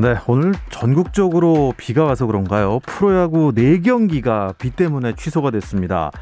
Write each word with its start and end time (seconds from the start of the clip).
네, 0.00 0.14
오늘 0.28 0.54
전국적으로 0.70 1.74
비가 1.76 2.04
와서 2.04 2.24
그런가요? 2.24 2.78
프로야구 2.86 3.52
4경기가 3.52 4.56
비 4.56 4.70
때문에 4.70 5.16
취소가 5.16 5.50
됐습니다. 5.50 6.12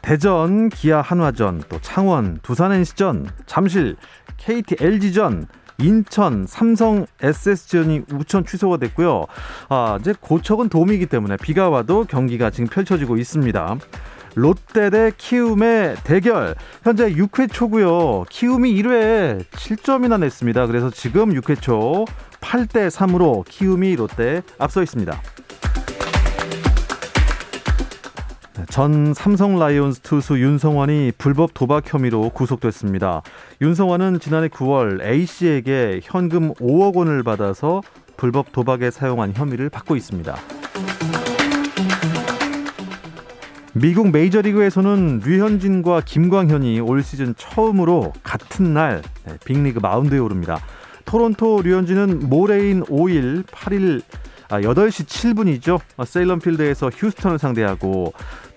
대전, 0.00 0.70
기아 0.70 1.02
한화전, 1.02 1.64
또 1.68 1.78
창원, 1.82 2.38
두산 2.42 2.72
NC전, 2.72 3.28
잠실, 3.44 3.96
KT 4.38 4.76
LG전, 4.80 5.46
인천, 5.76 6.46
삼성, 6.46 7.04
SS전이 7.20 8.04
우천 8.10 8.46
취소가 8.46 8.78
됐고요. 8.78 9.26
아, 9.68 9.98
이제 10.00 10.14
고척은 10.18 10.70
돔이기 10.70 11.04
때문에 11.04 11.36
비가 11.36 11.68
와도 11.68 12.04
경기가 12.04 12.48
지금 12.48 12.68
펼쳐지고 12.68 13.18
있습니다. 13.18 13.76
롯데 14.34 14.90
대 14.90 15.12
키움의 15.16 15.96
대결. 16.04 16.54
현재 16.82 17.12
6회 17.12 17.52
초고요. 17.52 18.24
키움이 18.30 18.74
1회에 18.82 19.44
7점이나 19.44 20.18
냈습니다. 20.18 20.66
그래서 20.66 20.90
지금 20.90 21.34
6회 21.34 21.60
초 21.60 22.06
8대 22.44 22.90
3으로 22.90 23.44
키움이 23.48 23.96
롯데에 23.96 24.42
앞서 24.58 24.82
있습니다. 24.82 25.18
전 28.68 29.14
삼성 29.14 29.58
라이온즈 29.58 30.00
투수 30.00 30.38
윤성원이 30.38 31.12
불법 31.16 31.54
도박 31.54 31.92
혐의로 31.92 32.28
구속됐습니다. 32.30 33.22
윤성원은 33.60 34.20
지난해 34.20 34.48
9월 34.48 35.02
A씨에게 35.02 36.00
현금 36.02 36.52
5억 36.54 36.96
원을 36.96 37.22
받아서 37.22 37.82
불법 38.16 38.52
도박에 38.52 38.90
사용한 38.90 39.32
혐의를 39.34 39.70
받고 39.70 39.96
있습니다. 39.96 40.36
미국 43.72 44.12
메이저리그에서는 44.12 45.22
류현진과 45.24 46.02
김광현이 46.04 46.78
올 46.80 47.02
시즌 47.02 47.34
처음으로 47.36 48.12
같은 48.22 48.72
날 48.72 49.02
네, 49.26 49.36
빅리그 49.44 49.80
마운드에 49.80 50.18
오릅니다. 50.18 50.60
토론토 51.04 51.62
류현진은 51.62 52.28
모레인 52.28 52.82
5일, 52.84 53.44
8일, 53.44 54.02
아, 54.48 54.60
8시 54.60 55.06
7분이죠. 55.06 55.80
세일런필드에서 56.04 56.90
휴스턴을 56.90 57.38
상대하고 57.38 58.12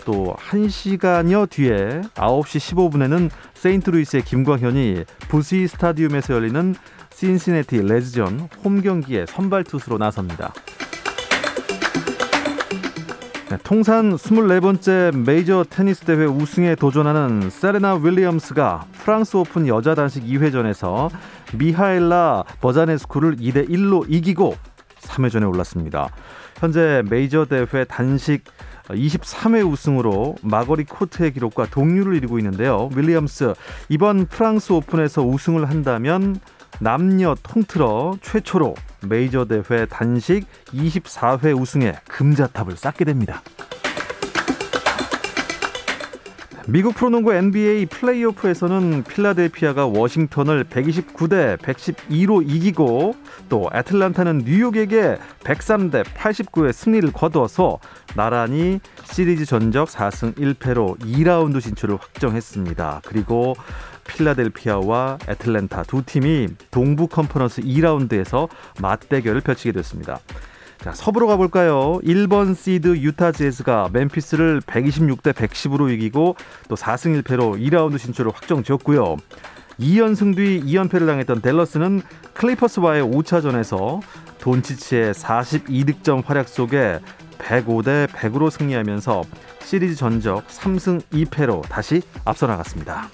또 0.06 0.36
1시간여 0.40 1.50
뒤에 1.50 2.02
9시 2.16 2.92
15분에는 2.92 3.30
세인트루이스의 3.56 4.24
김광현이 4.24 5.04
부시 5.28 5.68
스타디움에서 5.68 6.34
열리는 6.34 6.76
신시내티 7.14 7.82
레즈전 7.82 8.48
홈 8.64 8.82
경기에 8.82 9.26
선발 9.28 9.64
투수로 9.64 9.98
나섭니다. 9.98 10.54
네, 13.58 13.64
통산 13.64 14.16
24번째 14.16 15.26
메이저 15.26 15.66
테니스 15.68 16.02
대회 16.02 16.26
우승에 16.26 16.76
도전하는 16.76 17.50
세레나 17.50 17.96
윌리엄스가 17.96 18.86
프랑스 18.92 19.36
오픈 19.36 19.68
여자 19.68 19.96
단식 19.96 20.24
2회전에서 20.26 21.10
미하엘라 21.58 22.44
버자네스쿠를 22.62 23.38
2대 23.38 23.68
1로 23.68 24.06
이기고 24.08 24.56
3회전에 25.00 25.50
올랐습니다. 25.50 26.10
현재 26.60 27.02
메이저 27.10 27.46
대회 27.46 27.84
단식 27.86 28.44
23회 28.90 29.68
우승으로 29.68 30.36
마거리 30.44 30.84
코트의 30.84 31.34
기록과 31.34 31.66
동률을 31.66 32.16
이루고 32.16 32.38
있는데요. 32.38 32.90
윌리엄스 32.96 33.54
이번 33.90 34.28
프랑스 34.28 34.72
오픈에서 34.72 35.24
우승을 35.24 35.68
한다면 35.68 36.40
남녀 36.80 37.36
통틀어 37.42 38.18
최초로 38.22 38.76
메이저 39.08 39.46
대회 39.46 39.86
단식 39.86 40.46
24회 40.68 41.60
우승에 41.60 41.96
금자탑을 42.08 42.78
쌓게 42.78 43.06
됩니다. 43.06 43.42
미국 46.70 46.96
프로농구 46.96 47.34
NBA 47.34 47.86
플레이오프에서는 47.86 49.04
필라델피아가 49.04 49.88
워싱턴을 49.88 50.66
129대 50.66 51.58
112로 51.60 52.44
이기고 52.46 53.16
또 53.48 53.70
애틀란타는 53.74 54.40
뉴욕에게 54.40 55.18
103대 55.46 56.04
89의 56.04 56.74
승리를 56.74 57.10
거두어서 57.14 57.80
나란히 58.18 58.82
시리즈 59.06 59.46
전적 59.46 59.88
4승 59.88 60.36
1패로 60.36 61.00
2라운드 61.00 61.62
진출을 61.62 61.96
확정했습니다. 61.96 63.02
그리고 63.06 63.56
필라델피아와 64.08 65.20
애틀랜타 65.28 65.84
두 65.84 66.04
팀이 66.04 66.48
동부 66.72 67.08
컨퍼런스 67.08 67.62
2라운드에서 67.62 68.50
맞대결을 68.82 69.42
펼치게 69.42 69.72
됐습니다. 69.74 70.20
자, 70.80 70.92
서부로 70.94 71.28
가볼까요? 71.28 72.00
1번 72.04 72.56
시드 72.56 72.98
유타 72.98 73.32
재즈가 73.32 73.90
멤피스를 73.92 74.62
126대 74.62 75.34
110으로 75.34 75.92
이기고 75.92 76.36
또 76.70 76.76
4승 76.76 77.22
1패로 77.22 77.60
2라운드 77.60 77.98
진출을 77.98 78.32
확정 78.34 78.64
지었고요. 78.64 79.18
2연승 79.80 80.36
뒤 80.36 80.62
2연패를 80.64 81.06
당했던 81.06 81.42
델러스는 81.42 82.02
클리퍼스와의 82.34 83.04
5차전에서 83.04 84.02
돈치치의 84.40 85.14
42득점 85.14 86.26
활약 86.26 86.48
속에 86.48 87.00
105대 87.38 88.08
100으로 88.08 88.50
승리하면서 88.50 89.24
시리즈 89.62 89.96
전적 89.96 90.48
3승 90.48 91.02
2패로 91.12 91.62
다시 91.70 92.02
앞서 92.26 92.48
나갔습니다. 92.48 93.10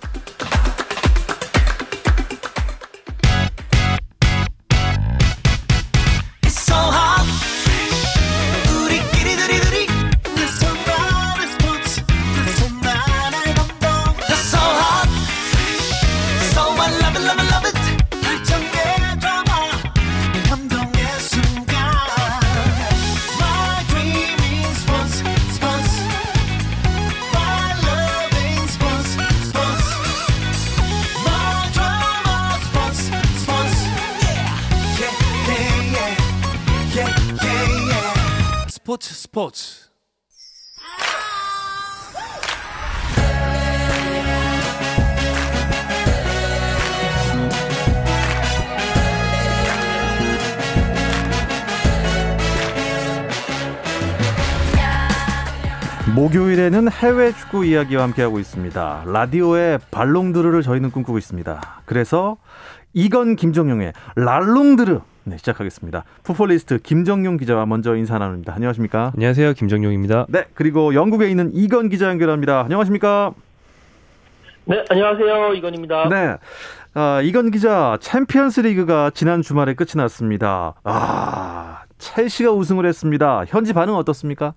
목요일에는 56.74 56.92
해외 56.92 57.32
축구 57.32 57.66
이야기와 57.66 58.04
함께하고 58.04 58.40
있습니다. 58.40 59.04
라디오에 59.06 59.78
발롱도르를 59.92 60.64
저희는 60.64 60.92
꿈꾸고 60.92 61.18
있습니다. 61.20 61.62
그래서 61.86 62.38
이건 62.94 63.36
김정용의 63.36 63.94
랄롱도르 64.16 65.00
네, 65.26 65.38
시작하겠습니다. 65.38 66.04
풋볼리스트 66.24 66.80
김정용 66.80 67.38
기자와 67.38 67.66
먼저 67.68 67.96
인사 67.96 68.18
나눕니다. 68.18 68.54
안녕하십니까? 68.56 69.14
안녕하세요. 69.16 69.54
김정용입니다. 69.54 70.26
네, 70.30 70.46
그리고 70.54 70.94
영국에 70.96 71.30
있는 71.30 71.52
이건 71.54 71.90
기자 71.90 72.10
연결합니다. 72.10 72.62
안녕하십니까? 72.62 73.34
네, 74.66 74.84
안녕하세요. 74.90 75.54
이건입니다. 75.54 76.10
네. 76.10 76.36
아, 76.96 77.22
이건 77.24 77.52
기자, 77.52 77.98
챔피언스 78.02 78.62
리그가 78.62 79.12
지난 79.14 79.42
주말에 79.42 79.74
끝이 79.76 79.92
났습니다. 79.96 80.74
아, 80.84 81.84
첼시가 81.98 82.52
우승을 82.52 82.86
했습니다. 82.86 83.46
현지 83.48 83.74
반응 83.74 83.96
어떻습니까? 83.96 84.54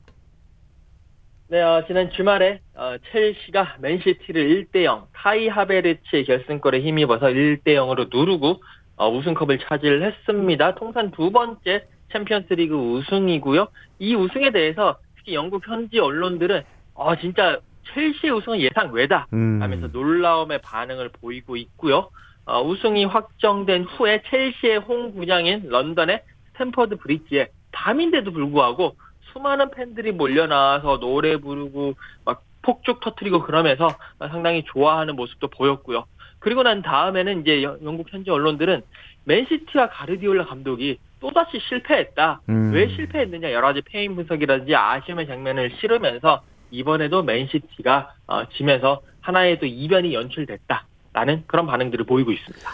네, 1.49 1.63
어, 1.63 1.85
지난 1.87 2.11
주말에 2.11 2.59
어, 2.75 2.97
첼시가 3.13 3.77
맨시티를 3.79 4.67
1대0, 4.73 5.07
카이 5.13 5.47
하베르츠의 5.47 6.25
결승골에 6.25 6.81
힘입어서 6.81 7.27
1대0으로 7.27 8.09
누르고 8.13 8.61
어, 8.97 9.09
우승컵을 9.09 9.61
차지했습니다. 9.61 10.75
통산 10.75 11.13
두 11.13 11.31
번째 11.31 11.87
챔피언스리그 12.13 12.75
우승이고요. 12.75 13.69
이 14.01 14.17
우승에 14.17 14.51
대해서 14.51 14.99
특히 15.17 15.35
영국 15.37 15.69
현지 15.69 16.01
언론들은 16.01 16.65
어, 16.95 17.15
진짜 17.15 17.61
첼시의 17.95 18.33
우승은 18.33 18.59
예상 18.59 18.93
외다 18.93 19.29
음. 19.33 19.63
하면서 19.63 19.87
놀라움의 19.87 20.63
반응을 20.63 21.11
보이고 21.11 21.57
있고요. 21.57 22.11
어, 22.45 22.61
우승이 22.61 23.05
확정된 23.05 23.85
후에 23.85 24.23
첼시의 24.29 24.79
홈구장인 24.79 25.69
런던의 25.69 26.25
스탠퍼드 26.49 26.97
브릿지에 26.97 27.51
밤인데도 27.71 28.33
불구하고 28.33 28.97
수많은 29.37 29.71
팬들이 29.71 30.13
몰려나와서 30.13 30.99
노래 30.99 31.37
부르고 31.37 31.95
막 32.25 32.43
폭죽 32.63 33.01
터트리고 33.01 33.43
그러면서 33.43 33.89
상당히 34.19 34.65
좋아하는 34.65 35.15
모습도 35.15 35.49
보였고요. 35.49 36.05
그리고 36.39 36.63
난 36.63 36.83
다음에는 36.83 37.43
이제 37.43 37.63
여- 37.63 37.77
영국 37.85 38.07
현지 38.13 38.31
언론들은 38.31 38.83
맨시티와 39.25 39.91
과르디올라 39.91 40.47
감독이 40.47 40.99
또다시 41.21 41.61
실패했다. 41.69 42.41
음. 42.49 42.73
왜 42.73 42.89
실패했느냐 42.89 43.53
여러 43.53 43.69
가지 43.69 43.83
패인 43.83 44.15
분석이라든지 44.17 44.75
아쉬움의 44.75 45.27
장면을 45.27 45.73
실으면서 45.81 46.43
이번에도 46.71 47.23
맨시티가 47.23 48.11
어, 48.27 48.49
지면서 48.57 49.01
하나의 49.21 49.59
또 49.61 49.67
이변이 49.67 50.15
연출됐다라는 50.15 51.45
그런 51.47 51.67
반응들을 51.67 52.05
보이고 52.07 52.33
있습니다. 52.33 52.71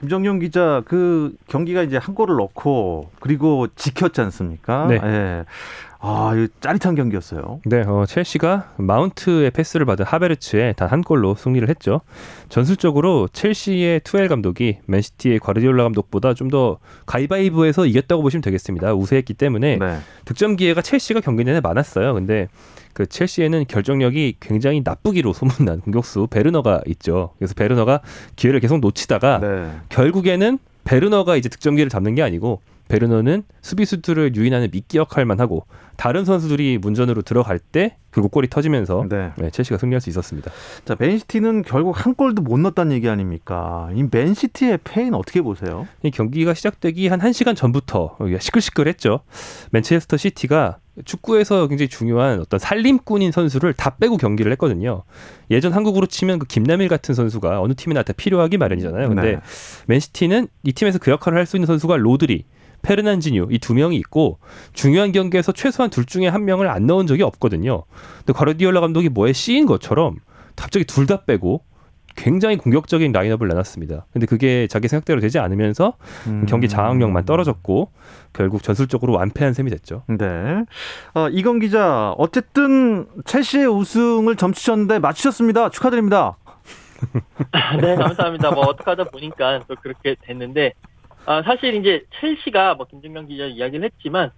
김정용 0.00 0.38
기자 0.40 0.82
그 0.86 1.34
경기가 1.48 1.82
이제 1.82 1.96
한 1.96 2.14
골을 2.14 2.36
넣고 2.36 3.10
그리고 3.20 3.68
지켰지 3.74 4.20
않습니까? 4.22 4.86
네. 4.88 4.96
예. 5.02 5.44
아, 6.06 6.34
이 6.36 6.48
짜릿한 6.60 6.96
경기였어요. 6.96 7.60
네, 7.64 7.82
어, 7.86 8.04
첼시가 8.06 8.74
마운트의 8.76 9.50
패스를 9.52 9.86
받은 9.86 10.04
하베르츠에 10.04 10.74
단 10.76 10.88
한 10.94 11.00
골로 11.02 11.34
승리를 11.34 11.66
했죠. 11.70 12.02
전술적으로 12.50 13.26
첼시의 13.32 14.00
투엘 14.04 14.28
감독이 14.28 14.78
맨시티의 14.86 15.38
과르디올라 15.38 15.82
감독보다 15.84 16.34
좀 16.34 16.50
더 16.50 16.78
가위바위보에서 17.06 17.86
이겼다고 17.86 18.22
보시면 18.22 18.42
되겠습니다. 18.42 18.92
우세했기 18.94 19.32
때문에 19.34 19.78
네. 19.78 19.98
득점 20.26 20.56
기회가 20.56 20.82
첼시가 20.82 21.20
경기 21.20 21.42
내내 21.42 21.60
많았어요. 21.60 22.12
근데 22.12 22.48
그 22.92 23.06
첼시에는 23.06 23.64
결정력이 23.66 24.36
굉장히 24.40 24.82
나쁘기로 24.84 25.32
소문난 25.32 25.80
공격수 25.80 26.28
베르너가 26.30 26.82
있죠. 26.88 27.30
그래서 27.38 27.54
베르너가 27.54 28.02
기회를 28.36 28.60
계속 28.60 28.78
놓치다가 28.80 29.38
네. 29.40 29.70
결국에는 29.88 30.58
베르너가 30.84 31.36
이제 31.36 31.48
득점 31.48 31.76
기회를 31.76 31.88
잡는 31.88 32.14
게 32.14 32.22
아니고 32.22 32.60
베르너는 32.88 33.44
수비수들을 33.62 34.36
유인하는 34.36 34.70
미끼 34.70 34.98
역할만 34.98 35.40
하고 35.40 35.66
다른 35.96 36.24
선수들이 36.24 36.78
문전으로 36.78 37.22
들어갈 37.22 37.58
때 37.58 37.96
결국 38.12 38.30
골이 38.30 38.48
터지면서 38.48 39.06
네. 39.08 39.32
네, 39.36 39.50
첼시가 39.50 39.78
승리할 39.78 40.00
수 40.00 40.10
있었습니다. 40.10 40.50
자, 40.84 40.96
맨시티는 40.98 41.62
결국 41.62 42.04
한 42.04 42.14
골도 42.14 42.42
못 42.42 42.58
넣었다는 42.58 42.92
얘기 42.92 43.08
아닙니까? 43.08 43.88
이 43.94 44.04
맨시티의 44.10 44.80
패인 44.84 45.14
어떻게 45.14 45.40
보세요? 45.40 45.86
이 46.02 46.10
경기가 46.10 46.54
시작되기 46.54 47.08
한 47.08 47.20
1시간 47.20 47.56
전부터 47.56 48.18
시끌시끌했죠. 48.40 49.20
맨체스터 49.70 50.16
시티가 50.16 50.78
축구에서 51.04 51.66
굉장히 51.66 51.88
중요한 51.88 52.38
어떤 52.38 52.60
살림꾼인 52.60 53.32
선수를 53.32 53.72
다 53.72 53.96
빼고 53.96 54.16
경기를 54.16 54.52
했거든요. 54.52 55.02
예전 55.50 55.72
한국으로 55.72 56.06
치면 56.06 56.38
그 56.38 56.46
김남일 56.46 56.88
같은 56.88 57.14
선수가 57.14 57.60
어느 57.60 57.74
팀이나 57.74 58.02
다 58.04 58.12
필요하기 58.12 58.58
마련이잖아요. 58.58 59.08
근데 59.08 59.22
네. 59.22 59.40
맨시티는 59.86 60.48
이 60.62 60.72
팀에서 60.72 60.98
그 60.98 61.10
역할을 61.10 61.38
할 61.38 61.46
수 61.46 61.56
있는 61.56 61.66
선수가 61.66 61.96
로드리, 61.98 62.44
페르난지뉴 62.84 63.48
이 63.50 63.58
두 63.58 63.74
명이 63.74 63.96
있고 63.96 64.38
중요한 64.72 65.10
경기에서 65.12 65.50
최소한 65.52 65.90
둘 65.90 66.04
중에 66.04 66.28
한 66.28 66.44
명을 66.44 66.68
안 66.68 66.86
넣은 66.86 67.06
적이 67.08 67.22
없거든요. 67.24 67.82
근데 68.18 68.32
과르디올라 68.32 68.80
감독이 68.80 69.08
뭐에 69.08 69.32
씌인 69.32 69.66
것처럼 69.66 70.16
갑자기 70.54 70.84
둘 70.84 71.06
다 71.06 71.24
빼고 71.24 71.62
굉장히 72.16 72.56
공격적인 72.56 73.10
라인업을 73.10 73.48
내놨습니다. 73.48 74.06
근데 74.12 74.26
그게 74.26 74.68
자기 74.68 74.86
생각대로 74.86 75.20
되지 75.20 75.40
않으면서 75.40 75.94
음. 76.28 76.46
경기 76.48 76.68
장악력만 76.68 77.24
떨어졌고 77.24 77.90
결국 78.32 78.62
전술적으로 78.62 79.14
완패한 79.14 79.52
셈이 79.52 79.68
됐죠. 79.70 80.04
네. 80.06 80.64
어, 81.14 81.28
이건 81.30 81.58
기자, 81.58 82.12
어쨌든 82.16 83.06
첼시의 83.24 83.66
우승을 83.66 84.36
점치셨는데 84.36 85.00
맞추셨습니다. 85.00 85.70
축하드립니다. 85.70 86.36
네, 87.82 87.96
감사합니다. 87.96 88.52
뭐 88.52 88.64
어떡하다 88.66 89.04
보니까 89.10 89.60
또 89.66 89.74
그렇게 89.82 90.14
됐는데 90.22 90.74
아, 91.26 91.42
사실 91.42 91.74
이제 91.74 92.04
첼시가 92.20 92.74
뭐 92.74 92.86
김정경 92.86 93.26
기자 93.26 93.44
이야기를 93.46 93.84
했지만 93.84 94.30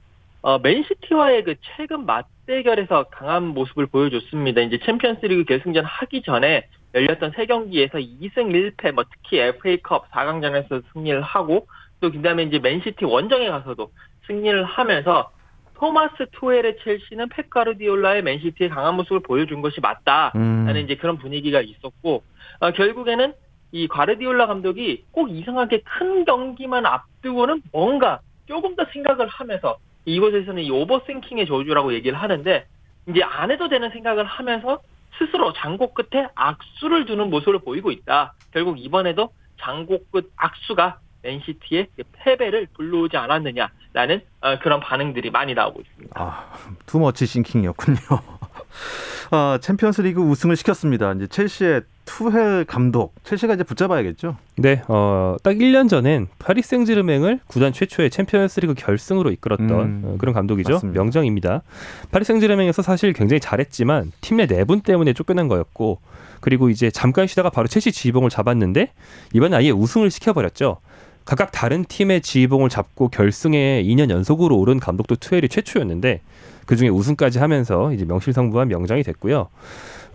어, 0.42 0.58
맨시티와의 0.58 1.44
그 1.44 1.54
최근 1.76 2.06
맞대결에서 2.06 3.04
강한 3.10 3.48
모습을 3.48 3.86
보여줬습니다. 3.86 4.60
이제 4.60 4.78
챔피언스리그 4.84 5.44
결승전 5.44 5.84
하기 5.84 6.22
전에 6.22 6.68
열렸던 6.94 7.32
세 7.34 7.46
경기에서 7.46 7.98
2승 7.98 8.52
1패, 8.52 8.92
뭐 8.92 9.04
특히 9.10 9.40
FA컵 9.40 10.10
4강전에서 10.10 10.82
승리를 10.92 11.20
하고 11.20 11.66
또 12.00 12.12
그다음에 12.12 12.44
이제 12.44 12.58
맨시티 12.58 13.04
원정에 13.04 13.48
가서도 13.48 13.90
승리를 14.26 14.64
하면서 14.64 15.32
토마스 15.74 16.26
투엘의 16.32 16.78
첼시는 16.82 17.28
펩 17.28 17.50
가르디올라의 17.50 18.22
맨시티의 18.22 18.70
강한 18.70 18.94
모습을 18.94 19.20
보여준 19.20 19.60
것이 19.60 19.80
맞다. 19.80 20.32
음. 20.36 20.64
라는 20.66 20.84
이제 20.84 20.94
그런 20.94 21.18
분위기가 21.18 21.60
있었고 21.60 22.22
어, 22.60 22.70
결국에는 22.70 23.34
이 23.72 23.88
과르디올라 23.88 24.46
감독이 24.46 25.04
꼭 25.10 25.30
이상하게 25.30 25.82
큰 25.84 26.24
경기만 26.24 26.86
앞두고는 26.86 27.62
뭔가 27.72 28.20
조금 28.46 28.76
더 28.76 28.84
생각을 28.92 29.26
하면서 29.26 29.76
이곳에서는 30.04 30.62
이 30.62 30.70
overthinking의 30.70 31.46
저주라고 31.46 31.92
얘기를 31.94 32.16
하는데 32.16 32.66
이제 33.08 33.22
안 33.22 33.50
해도 33.50 33.68
되는 33.68 33.90
생각을 33.90 34.24
하면서 34.24 34.80
스스로 35.18 35.52
장고 35.52 35.92
끝에 35.94 36.28
악수를 36.34 37.06
두는 37.06 37.30
모습을 37.30 37.58
보이고 37.60 37.90
있다. 37.90 38.34
결국 38.52 38.78
이번에도 38.78 39.30
장고 39.60 39.98
끝 40.10 40.30
악수가 40.36 41.00
맨시티의 41.22 41.88
패배를 42.12 42.68
불러오지 42.74 43.16
않았느냐라는 43.16 44.20
어, 44.42 44.58
그런 44.60 44.80
반응들이 44.80 45.30
많이 45.30 45.54
나오고 45.54 45.80
있습니다. 45.80 46.20
아, 46.20 46.52
too 46.86 47.03
much 47.03 47.26
thinking이었군요. 47.26 47.98
아, 49.32 49.58
챔피언스리그 49.60 50.20
우승을 50.20 50.56
시켰습니다. 50.56 51.12
이제 51.14 51.26
첼시의 51.26 51.82
투헬 52.06 52.64
감독, 52.64 53.14
첼시가 53.24 53.54
이제 53.54 53.64
붙잡아야겠죠. 53.64 54.36
네, 54.56 54.80
어, 54.88 55.36
딱 55.42 55.56
1년 55.56 55.88
전엔 55.88 56.28
파리 56.38 56.62
생제르맹을 56.62 57.40
구단 57.46 57.72
최초의 57.72 58.10
챔피언스리그 58.10 58.74
결승으로 58.74 59.30
이끌었던 59.32 59.70
음, 59.70 60.02
어, 60.04 60.14
그런 60.18 60.32
감독이죠. 60.34 60.72
맞습니다. 60.74 60.98
명장입니다. 61.02 61.62
파리 62.10 62.24
생제르맹에서 62.24 62.80
사실 62.80 63.12
굉장히 63.12 63.40
잘했지만 63.40 64.12
팀 64.22 64.36
내 64.36 64.46
내분 64.46 64.80
때문에 64.80 65.12
쫓겨난 65.12 65.48
거였고 65.48 65.98
그리고 66.40 66.70
이제 66.70 66.90
잠깐 66.90 67.26
쉬다가 67.26 67.50
바로 67.50 67.66
첼시 67.68 67.90
지휘봉을 67.92 68.30
잡았는데 68.30 68.92
이번에 69.34 69.56
아예 69.56 69.70
우승을 69.70 70.10
시켜버렸죠. 70.10 70.78
각각 71.24 71.50
다른 71.50 71.84
팀의 71.84 72.20
지휘봉을 72.20 72.68
잡고 72.68 73.08
결승에 73.08 73.82
2년 73.82 74.10
연속으로 74.10 74.56
오른 74.56 74.78
감독도 74.78 75.16
투엘이 75.16 75.48
최초였는데 75.48 76.20
그 76.66 76.76
중에 76.76 76.88
우승까지 76.88 77.38
하면서 77.40 77.92
이제 77.92 78.04
명실상부한 78.04 78.68
명장이 78.68 79.02
됐고요. 79.02 79.48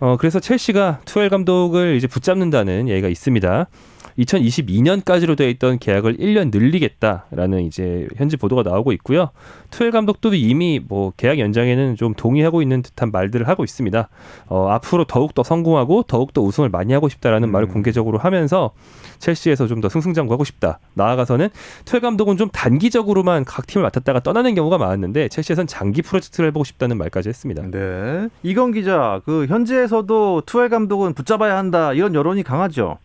어, 0.01 0.17
그래서 0.17 0.39
첼시가 0.39 1.01
투엘 1.05 1.29
감독을 1.29 1.95
이제 1.95 2.07
붙잡는다는 2.07 2.89
얘기가 2.89 3.07
있습니다. 3.07 3.67
2022년까지로 4.17 5.35
되어 5.37 5.49
있던 5.49 5.79
계약을 5.79 6.17
1년 6.17 6.51
늘리겠다라는 6.51 7.63
이제 7.65 8.07
현지 8.15 8.37
보도가 8.37 8.63
나오고 8.63 8.91
있고요. 8.93 9.31
투엘 9.69 9.91
감독도 9.91 10.33
이미 10.33 10.79
뭐 10.85 11.11
계약 11.17 11.39
연장에는 11.39 11.95
좀 11.95 12.13
동의하고 12.13 12.61
있는 12.61 12.81
듯한 12.81 13.11
말들을 13.11 13.47
하고 13.47 13.63
있습니다. 13.63 14.09
어, 14.47 14.69
앞으로 14.69 15.03
더욱 15.05 15.33
더 15.33 15.43
성공하고 15.43 16.03
더욱 16.03 16.33
더 16.33 16.41
우승을 16.41 16.69
많이 16.69 16.93
하고 16.93 17.09
싶다라는 17.09 17.49
음. 17.49 17.51
말을 17.51 17.67
공개적으로 17.67 18.17
하면서 18.17 18.71
첼시에서 19.19 19.67
좀 19.67 19.81
더 19.81 19.89
승승장구하고 19.89 20.43
싶다. 20.43 20.79
나아가서는 20.93 21.49
투엘 21.85 22.01
감독은 22.01 22.37
좀 22.37 22.49
단기적으로만 22.49 23.45
각 23.45 23.65
팀을 23.65 23.83
맡았다가 23.83 24.19
떠나는 24.19 24.53
경우가 24.53 24.77
많았는데 24.77 25.27
첼시에선 25.29 25.65
장기 25.65 26.03
프로젝트를 26.03 26.49
해보고 26.49 26.63
싶다는 26.63 26.97
말까지 26.99 27.29
했습니다. 27.29 27.63
네. 27.71 28.29
이건 28.43 28.71
기자, 28.71 29.21
그 29.25 29.47
현지에서도 29.47 30.43
투헬 30.45 30.69
감독은 30.69 31.13
붙잡아야 31.13 31.57
한다 31.57 31.93
이런 31.93 32.13
여론이 32.13 32.43
강하죠. 32.43 32.99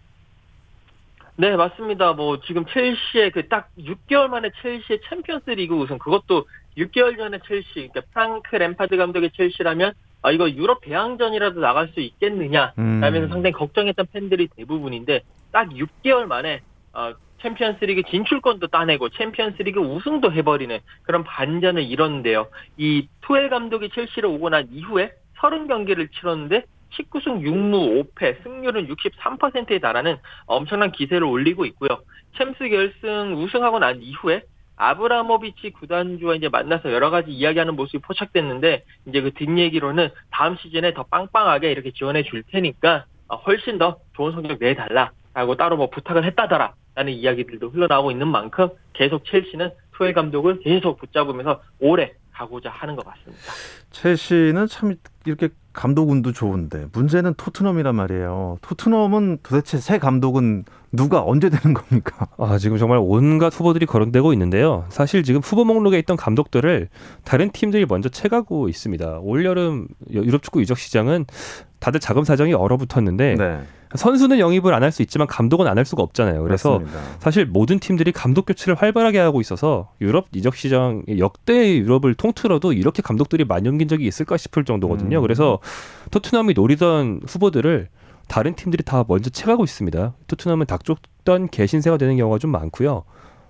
네, 1.38 1.54
맞습니다. 1.54 2.14
뭐 2.14 2.40
지금 2.40 2.64
첼시의 2.66 3.30
그 3.30 3.48
딱 3.48 3.68
6개월 3.78 4.28
만에 4.28 4.50
첼시의 4.62 5.00
챔피언스 5.08 5.50
리그 5.50 5.74
우승 5.74 5.98
그것도 5.98 6.46
6개월 6.78 7.16
전에 7.16 7.38
첼시 7.46 7.72
그러니까 7.74 8.00
프랑크 8.12 8.56
램파드 8.56 8.96
감독의 8.96 9.30
첼시라면 9.36 9.92
아 10.22 10.30
이거 10.30 10.50
유럽 10.50 10.80
대항전이라도 10.80 11.60
나갈 11.60 11.88
수 11.88 12.00
있겠느냐 12.00 12.72
음. 12.78 13.00
라면서 13.00 13.28
상당히 13.28 13.52
걱정했던 13.52 14.06
팬들이 14.12 14.48
대부분인데 14.56 15.20
딱 15.52 15.68
6개월 15.70 16.24
만에 16.24 16.62
어, 16.92 17.12
챔피언스리그 17.42 18.02
진출권도 18.10 18.68
따내고 18.68 19.10
챔피언스리그 19.10 19.78
우승도 19.78 20.32
해버리는 20.32 20.78
그런 21.02 21.22
반전을 21.22 21.82
이뤘는데요. 21.82 22.48
이 22.78 23.08
투엘 23.20 23.50
감독이 23.50 23.90
첼시를 23.90 24.28
오고 24.30 24.48
난 24.48 24.68
이후에 24.70 25.12
30경기를 25.38 26.10
치렀는데 26.12 26.64
19승 26.96 27.40
6무 27.42 28.14
5패, 28.14 28.42
승률은 28.42 28.88
63%에 28.88 29.78
달하는 29.78 30.16
엄청난 30.46 30.92
기세를 30.92 31.24
올리고 31.24 31.64
있고요. 31.66 31.88
챔스 32.36 32.68
결승 32.68 33.34
우승하고 33.36 33.78
난 33.78 34.00
이후에 34.00 34.42
아브라모비치 34.76 35.70
구단주와 35.70 36.34
이제 36.34 36.48
만나서 36.48 36.92
여러 36.92 37.10
가지 37.10 37.30
이야기하는 37.30 37.76
모습이 37.76 37.98
포착됐는데 37.98 38.84
이제 39.06 39.20
그 39.22 39.32
뒷얘기로는 39.32 40.10
다음 40.30 40.56
시즌에 40.56 40.92
더 40.92 41.04
빵빵하게 41.04 41.70
이렇게 41.70 41.92
지원해 41.92 42.22
줄 42.22 42.42
테니까 42.42 43.06
어, 43.28 43.36
훨씬 43.36 43.78
더 43.78 43.98
좋은 44.14 44.32
성적 44.32 44.58
내달라라고 44.60 45.56
따로 45.56 45.76
뭐 45.76 45.88
부탁을 45.90 46.24
했다더라 46.24 46.74
라는 46.94 47.12
이야기들도 47.12 47.70
흘러나오고 47.70 48.10
있는 48.10 48.28
만큼 48.28 48.68
계속 48.92 49.24
첼시는 49.24 49.70
투엘 49.96 50.12
감독을 50.12 50.60
계속 50.60 50.98
붙잡으면서 50.98 51.62
오래 51.78 52.12
가고자 52.32 52.70
하는 52.70 52.96
것 52.96 53.04
같습니다. 53.06 53.42
첼시는 53.90 54.66
참 54.66 54.94
이렇게 55.24 55.48
감독운도 55.76 56.32
좋은데 56.32 56.86
문제는 56.92 57.34
토트넘이란 57.36 57.94
말이에요. 57.94 58.58
토트넘은 58.62 59.38
도대체 59.42 59.78
새 59.78 59.98
감독은 59.98 60.64
누가 60.90 61.22
언제 61.22 61.50
되는 61.50 61.74
겁니까? 61.74 62.26
아, 62.38 62.56
지금 62.58 62.78
정말 62.78 62.98
온갖 63.02 63.54
후보들이 63.54 63.84
거론되고 63.84 64.32
있는데요. 64.32 64.86
사실 64.88 65.22
지금 65.22 65.42
후보 65.42 65.64
목록에 65.64 65.98
있던 65.98 66.16
감독들을 66.16 66.88
다른 67.24 67.50
팀들이 67.52 67.84
먼저 67.86 68.08
채가고 68.08 68.68
있습니다. 68.70 69.18
올 69.20 69.44
여름 69.44 69.86
유럽 70.10 70.42
축구 70.42 70.62
이적 70.62 70.78
시장은 70.78 71.26
다들 71.78 72.00
자금 72.00 72.24
사정이 72.24 72.54
얼어붙었는데 72.54 73.34
네. 73.34 73.60
선수는 73.94 74.38
영입을 74.38 74.74
안 74.74 74.82
할 74.82 74.90
수 74.92 75.02
있지만 75.02 75.26
감독은 75.26 75.66
안 75.66 75.78
할 75.78 75.84
수가 75.84 76.02
없잖아요. 76.02 76.42
그래서 76.42 76.78
그렇습니다. 76.78 77.18
사실 77.18 77.46
모든 77.46 77.78
팀들이 77.78 78.12
감독 78.12 78.46
교체를 78.46 78.74
활발하게 78.74 79.18
하고 79.18 79.40
있어서 79.40 79.90
유럽 80.00 80.26
이적 80.34 80.56
시장 80.56 81.02
역대 81.18 81.76
유럽을 81.78 82.14
통틀어도 82.14 82.72
이렇게 82.72 83.02
감독들이 83.02 83.44
많이 83.44 83.68
옮긴 83.68 83.88
적이 83.88 84.06
있을까 84.06 84.36
싶을 84.36 84.64
정도거든요. 84.64 85.18
음. 85.18 85.22
그래서 85.22 85.58
토트넘이 86.10 86.54
노리던 86.54 87.22
후보들을 87.28 87.88
다른 88.28 88.54
팀들이 88.56 88.82
다 88.82 89.04
먼저 89.06 89.30
채가고 89.30 89.62
있습니다. 89.64 90.14
토트넘은 90.26 90.66
닥쳤던 90.66 91.48
개신세가 91.50 91.96
되는 91.96 92.16
경우가 92.16 92.38
좀 92.38 92.50
많고요. 92.50 93.04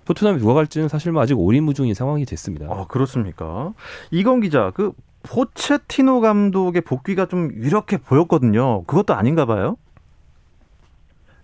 토트넘이 0.05 0.39
누가 0.39 0.53
갈지는 0.53 0.87
사실 0.87 1.11
뭐 1.11 1.21
아직 1.21 1.37
오리무중인 1.39 1.93
상황이 1.93 2.25
됐습니다. 2.25 2.67
아, 2.69 2.85
그렇습니까? 2.87 3.73
이건 4.11 4.39
기자, 4.41 4.71
그 4.75 4.91
포체티노 5.23 6.21
감독의 6.21 6.81
복귀가 6.81 7.25
좀 7.25 7.51
이렇게 7.61 7.97
보였거든요. 7.97 8.83
그것도 8.85 9.13
아닌가 9.15 9.45
봐요. 9.45 9.75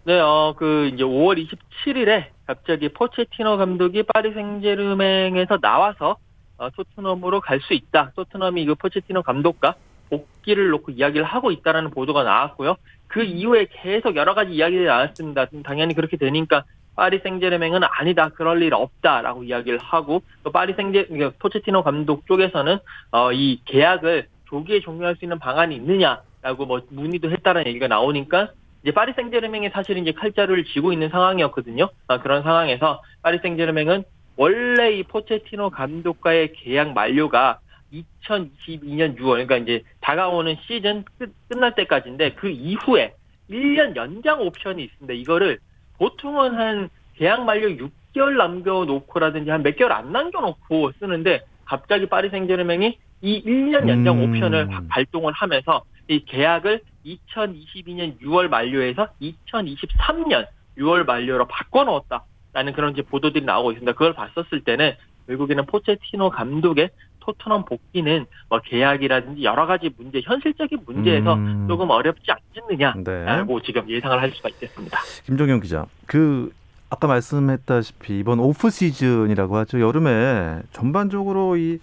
네, 0.05 0.19
어, 0.19 0.53
그, 0.57 0.89
이제 0.93 1.01
5월 1.01 1.47
27일에 1.85 2.25
갑자기 2.45 2.89
포체티노 2.89 3.55
감독이 3.55 4.03
파리 4.03 4.33
생제르맹에서 4.33 5.59
나와서 5.59 6.17
어, 6.57 6.69
토트넘으로 6.71 7.39
갈 7.39 7.61
수 7.61 7.73
있다. 7.73 8.11
토트넘이 8.13 8.65
그 8.65 8.75
포체티노 8.75 9.21
감독과 9.21 9.75
복귀를 10.09 10.69
놓고 10.71 10.91
이야기를 10.91 11.23
하고 11.25 11.51
있다라는 11.51 11.91
보도가 11.91 12.23
나왔고요. 12.23 12.75
그 13.07 13.23
이후에 13.23 13.67
계속 13.71 14.17
여러 14.17 14.33
가지 14.33 14.51
이야기들이 14.51 14.85
나왔습니다. 14.87 15.45
당연히 15.63 15.93
그렇게 15.93 16.17
되니까 16.17 16.65
파리 16.97 17.19
생제르맹은 17.19 17.81
아니다. 17.83 18.27
그럴 18.29 18.61
일 18.61 18.73
없다라고 18.73 19.45
이야기를 19.45 19.79
하고 19.79 20.21
또 20.43 20.51
파리 20.51 20.73
생제 20.73 21.05
그러니까 21.05 21.31
포체티노 21.39 21.81
감독 21.83 22.27
쪽에서는 22.27 22.77
어, 23.11 23.31
이 23.31 23.61
계약을 23.63 24.27
조기에 24.49 24.81
종료할 24.81 25.15
수 25.15 25.23
있는 25.23 25.39
방안이 25.39 25.75
있느냐라고 25.75 26.65
뭐 26.65 26.81
문의도 26.89 27.31
했다는 27.31 27.67
얘기가 27.67 27.87
나오니까 27.87 28.49
이제 28.83 28.91
파리 28.91 29.13
생제르맹이 29.13 29.69
사실 29.69 29.97
이제 29.97 30.11
칼자루를 30.11 30.65
쥐고 30.65 30.91
있는 30.91 31.09
상황이었거든요. 31.09 31.89
아, 32.07 32.19
그런 32.19 32.43
상황에서 32.43 33.01
파리 33.21 33.39
생제르맹은 33.39 34.03
원래 34.35 34.91
이 34.91 35.03
포체티노 35.03 35.69
감독과의 35.69 36.53
계약 36.53 36.93
만료가 36.93 37.59
2022년 37.93 39.17
6월, 39.17 39.47
그러니까 39.47 39.57
이제 39.57 39.83
다가오는 40.01 40.57
시즌 40.67 41.05
끝, 41.17 41.31
끝날 41.47 41.75
때까지인데 41.75 42.33
그 42.33 42.49
이후에 42.49 43.13
1년 43.49 43.95
연장 43.95 44.41
옵션이 44.41 44.83
있습니다. 44.83 45.13
이거를 45.13 45.59
보통은 45.97 46.55
한 46.55 46.89
계약 47.15 47.45
만료 47.45 47.67
6개월 47.69 48.35
남겨놓고라든지 48.35 49.49
한 49.49 49.63
몇 49.63 49.75
개월 49.77 49.93
안 49.93 50.11
남겨놓고 50.11 50.93
쓰는데 50.99 51.41
갑자기 51.65 52.07
파리 52.07 52.29
생제르맹이 52.29 52.97
이 53.21 53.43
1년 53.45 53.87
연장 53.87 54.17
음. 54.19 54.29
옵션을 54.29 54.73
확 54.73 54.87
발동을 54.89 55.31
하면서 55.33 55.83
이 56.07 56.25
계약을 56.25 56.81
2022년 57.05 58.19
6월 58.21 58.47
만료에서 58.47 59.07
2023년 59.21 60.47
6월 60.77 61.05
만료로 61.05 61.47
바꿔놓았다라는 61.47 62.73
그런 62.73 62.93
이제 62.93 63.01
보도들이 63.01 63.45
나오고 63.45 63.71
있습니다. 63.71 63.91
그걸 63.93 64.13
봤었을 64.13 64.63
때는 64.63 64.93
결국에는 65.27 65.65
포체티노 65.65 66.29
감독의 66.31 66.89
토트넘 67.19 67.65
복귀는 67.65 68.25
뭐 68.49 68.59
계약이라든지 68.59 69.43
여러 69.43 69.65
가지 69.65 69.89
문제, 69.97 70.19
현실적인 70.21 70.79
문제에서 70.85 71.35
음. 71.35 71.67
조금 71.69 71.89
어렵지 71.89 72.23
네. 72.27 72.33
않겠느냐라고 72.33 73.61
지금 73.61 73.89
예상을 73.89 74.21
할 74.21 74.31
수가 74.31 74.49
있겠습니다. 74.49 74.99
김종현 75.25 75.61
기자, 75.61 75.85
그 76.05 76.51
아까 76.89 77.07
말씀했다시피 77.07 78.19
이번 78.19 78.39
오프 78.39 78.69
시즌이라고 78.69 79.57
하죠. 79.57 79.79
여름에 79.79 80.61
전반적으로 80.71 81.55
이 81.57 81.79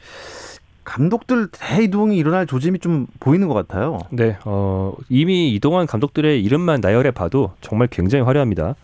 감독들 0.91 1.49
대이동이 1.53 2.17
일어날 2.17 2.49
조짐이 2.49 2.81
좀 2.81 3.07
보이는 3.21 3.47
것 3.47 3.55
같아요. 3.55 4.01
네, 4.11 4.37
어, 4.45 4.93
이미 5.09 5.55
이동한 5.55 5.87
감독들의 5.87 6.43
이름만 6.43 6.81
나열해 6.81 7.13
봐도 7.13 7.53
정말 7.61 7.87
굉장히 7.87 8.25
화려합니다. 8.25 8.75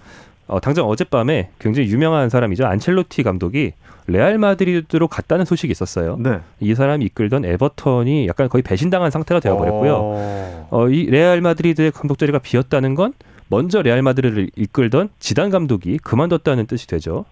어, 0.47 0.61
당장 0.61 0.87
어젯밤에 0.87 1.51
굉장히 1.59 1.89
유명한 1.89 2.31
사람이죠. 2.31 2.65
안첼로티 2.65 3.25
감독이 3.25 3.73
레알 4.07 4.39
마드리드로 4.39 5.09
갔다는 5.09 5.45
소식이 5.45 5.73
있었어요. 5.73 6.17
네. 6.21 6.39
이 6.61 6.77
사람이 6.77 7.05
이끌던 7.07 7.45
에버턴이 7.45 8.29
약간 8.29 8.49
거의 8.49 8.63
배신당한 8.63 9.11
상태가 9.11 9.41
되어버렸고요. 9.41 9.95
어. 9.97 10.69
어, 10.71 10.89
이 10.89 11.07
레알 11.07 11.41
마드리드의 11.41 11.91
감독 11.91 12.19
자리가 12.19 12.39
비었다는 12.39 12.95
건 12.95 13.15
먼저 13.49 13.83
레알 13.83 14.03
마드리드를 14.03 14.51
이끌던 14.55 15.09
지단 15.19 15.51
감독이 15.51 15.99
그만뒀다는 15.99 16.67
뜻이 16.67 16.87
되죠. 16.87 17.25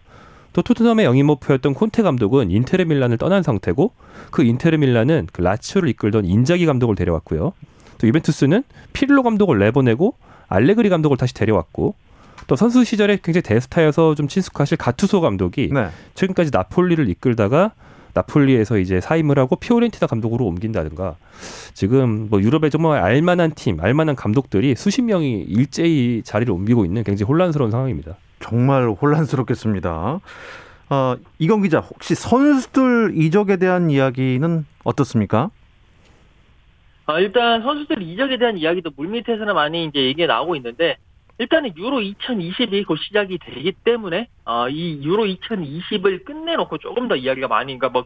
또 0.55 0.63
토트넘의 0.63 1.05
영입 1.05 1.25
목표였던 1.25 1.75
콘테 1.75 2.03
감독은 2.03 2.51
인테르 2.51 2.85
밀란을 2.85 3.19
떠난 3.19 3.43
상태고 3.43 3.93
그 4.31 4.45
인테르 4.45 4.79
밀란은 4.79 5.27
그 5.33 5.41
라치오를 5.43 5.89
이끌던 5.91 6.25
인자기 6.25 6.65
감독을 6.65 6.95
데려왔고요. 6.95 7.53
또 7.99 8.07
유벤투스는 8.07 8.63
피를로 8.93 9.25
감독을 9.25 9.59
내보내고 9.59 10.15
알레그리 10.47 10.89
감독을 10.89 11.17
다시 11.17 11.35
데려왔고 11.35 11.97
또 12.47 12.57
선수 12.57 12.85
시절에 12.85 13.19
굉장히 13.23 13.43
대스타여서 13.43 14.15
좀 14.15 14.29
친숙하실 14.29 14.79
가투소 14.79 15.21
감독이 15.21 15.71
네. 15.73 15.89
최근까지 16.15 16.51
나폴리를 16.53 17.09
이끌다가 17.09 17.73
나폴리에서 18.13 18.79
이제 18.79 19.01
사임을 19.01 19.41
하고 19.41 19.57
피오렌티나 19.57 20.07
감독으로 20.07 20.47
옮긴다든가 20.47 21.17
지금 21.73 22.29
뭐 22.31 22.41
유럽에 22.41 22.71
정말 22.71 23.03
알만한 23.03 23.55
팀, 23.57 23.81
알만한 23.81 24.15
감독들이 24.15 24.77
수십 24.77 25.03
명이 25.03 25.47
일제히 25.49 26.23
자리를 26.25 26.53
옮기고 26.53 26.85
있는 26.85 27.03
굉장히 27.03 27.27
혼란스러운 27.27 27.73
상황입니다. 27.73 28.15
정말 28.45 28.91
혼란스럽겠습니다. 28.91 30.21
어, 30.91 31.17
이건 31.39 31.63
기자, 31.63 31.81
혹시 31.81 32.15
선수들 32.15 33.13
이적에 33.17 33.57
대한 33.57 33.89
이야기는 33.89 34.67
어떻습니까? 34.85 35.51
어, 37.07 37.19
일단 37.21 37.63
선수들 37.63 38.03
이적에 38.03 38.37
대한 38.37 38.59
이야기도 38.59 38.91
물밑에서는 38.95 39.55
많이 39.55 39.87
이제 39.87 40.01
얘기가 40.01 40.27
나오고 40.27 40.57
있는데 40.57 40.99
일단은 41.39 41.73
유로 41.79 42.01
2020이 42.01 42.87
곧 42.87 42.97
시작이 42.97 43.39
되기 43.39 43.73
때문에 43.73 44.29
어, 44.45 44.69
이 44.69 45.03
유로 45.03 45.25
2020을 45.25 46.25
끝내놓고 46.27 46.79
조금 46.79 47.09
더 47.09 47.17
이야기가 47.17 47.49
많이 47.49 47.79
그러니까 47.79 47.89
뭐 47.89 48.05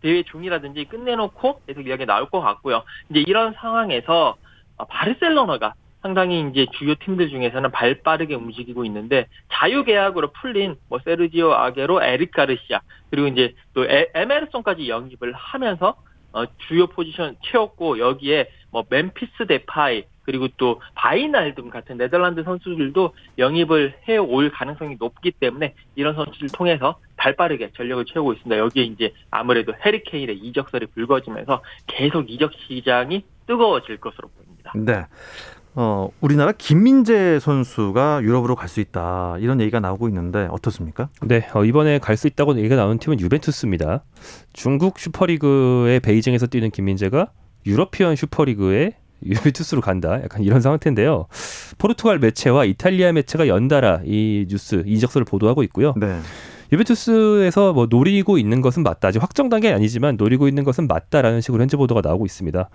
대회 0.00 0.22
중이라든지 0.22 0.84
끝내놓고 0.84 1.62
계속 1.66 1.86
이야기 1.86 2.06
나올 2.06 2.30
것 2.30 2.40
같고요. 2.40 2.84
이제 3.10 3.24
이런 3.26 3.54
상황에서 3.54 4.36
어, 4.76 4.84
바르셀로나가 4.84 5.74
상당히 6.04 6.46
이제 6.50 6.66
주요 6.74 6.94
팀들 6.96 7.30
중에서는 7.30 7.70
발 7.70 7.94
빠르게 8.02 8.34
움직이고 8.34 8.84
있는데 8.84 9.26
자유 9.50 9.84
계약으로 9.84 10.32
풀린 10.32 10.76
뭐 10.90 10.98
세르지오 11.02 11.54
아게로, 11.54 12.02
에릭 12.02 12.30
가르시아 12.30 12.80
그리고 13.10 13.28
이제 13.28 13.54
또 13.72 13.86
에, 13.86 14.10
에메르송까지 14.12 14.86
영입을 14.86 15.32
하면서 15.32 15.96
어, 16.32 16.44
주요 16.68 16.88
포지션 16.88 17.36
채웠고 17.42 17.98
여기에 17.98 18.50
뭐 18.70 18.84
멤피스 18.86 19.46
데파이 19.48 20.04
그리고 20.24 20.48
또 20.58 20.82
바이날둠 20.94 21.70
같은 21.70 21.96
네덜란드 21.96 22.42
선수들도 22.42 23.14
영입을 23.38 23.94
해 24.06 24.18
올 24.18 24.50
가능성이 24.50 24.96
높기 24.98 25.30
때문에 25.30 25.74
이런 25.94 26.14
선수들 26.16 26.48
통해서 26.48 26.98
발빠르게 27.16 27.70
전력을 27.76 28.04
채우고 28.04 28.34
있습니다. 28.34 28.58
여기에 28.58 28.84
이제 28.84 29.14
아무래도 29.30 29.72
해리케인의 29.74 30.36
이적설이 30.36 30.86
불거지면서 30.86 31.62
계속 31.86 32.30
이적 32.30 32.52
시장이 32.52 33.24
뜨거워질 33.46 33.98
것으로 33.98 34.28
보입니다. 34.28 34.72
네. 34.74 35.06
어, 35.76 36.08
우리나라 36.20 36.52
김민재 36.52 37.38
선수가 37.40 38.20
유럽으로 38.22 38.54
갈 38.54 38.68
수 38.68 38.80
있다. 38.80 39.36
이런 39.40 39.60
얘기가 39.60 39.80
나오고 39.80 40.08
있는데 40.08 40.46
어떻습니까? 40.50 41.08
네, 41.22 41.48
어, 41.54 41.64
이번에 41.64 41.98
갈 41.98 42.16
수 42.16 42.26
있다고 42.28 42.56
얘기가 42.58 42.76
나오는 42.76 42.98
팀은 42.98 43.20
유벤투스입니다. 43.20 44.04
중국 44.52 44.98
슈퍼리그의 44.98 46.00
베이징에서 46.00 46.46
뛰는 46.46 46.70
김민재가 46.70 47.30
유러피언 47.66 48.14
슈퍼리그의 48.16 48.92
유벤투스로 49.24 49.80
간다. 49.80 50.20
약간 50.22 50.42
이런 50.42 50.60
상태인데요. 50.60 51.26
포르투갈 51.78 52.18
매체와 52.18 52.66
이탈리아 52.66 53.10
매체가 53.12 53.48
연달아 53.48 54.02
이 54.04 54.46
뉴스 54.48 54.82
이적설을 54.86 55.24
보도하고 55.24 55.62
있고요. 55.64 55.94
네. 55.96 56.20
유벤투스에서 56.72 57.72
뭐 57.72 57.86
노리고 57.88 58.38
있는 58.38 58.60
것은 58.60 58.82
맞다. 58.82 59.08
아직 59.08 59.22
확정 59.22 59.48
단 59.48 59.60
계 59.60 59.72
아니지만 59.72 60.16
노리고 60.16 60.48
있는 60.48 60.64
것은 60.64 60.88
맞다라는 60.88 61.40
식으로 61.40 61.62
현재 61.62 61.76
보도가 61.76 62.00
나오고 62.02 62.26
있습니다. 62.26 62.68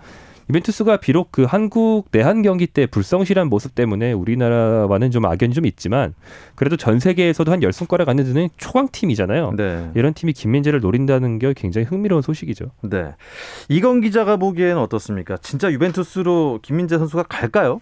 유벤투스가 0.48 0.96
비록 0.96 1.30
그 1.30 1.44
한국 1.44 2.06
내한 2.10 2.42
경기 2.42 2.66
때 2.66 2.86
불성실한 2.86 3.48
모습 3.48 3.74
때문에 3.76 4.12
우리나라와는 4.12 5.10
좀 5.12 5.24
악연이 5.26 5.54
좀 5.54 5.64
있지만 5.66 6.14
그래도 6.56 6.76
전 6.76 6.98
세계에서도 6.98 7.52
한 7.52 7.62
열 7.62 7.72
손가락 7.72 8.08
안에 8.08 8.24
드는 8.24 8.48
초강 8.56 8.88
팀이잖아요. 8.90 9.52
네. 9.56 9.90
이런 9.94 10.14
팀이 10.14 10.32
김민재를 10.32 10.80
노린다는 10.80 11.38
게 11.38 11.52
굉장히 11.54 11.86
흥미로운 11.86 12.22
소식이죠. 12.22 12.70
네. 12.82 13.14
이건 13.68 14.00
기자가 14.00 14.38
보기에는 14.38 14.78
어떻습니까? 14.78 15.36
진짜 15.36 15.70
유벤투스로 15.70 16.60
김민재 16.62 16.96
선수가 16.98 17.24
갈까요? 17.24 17.80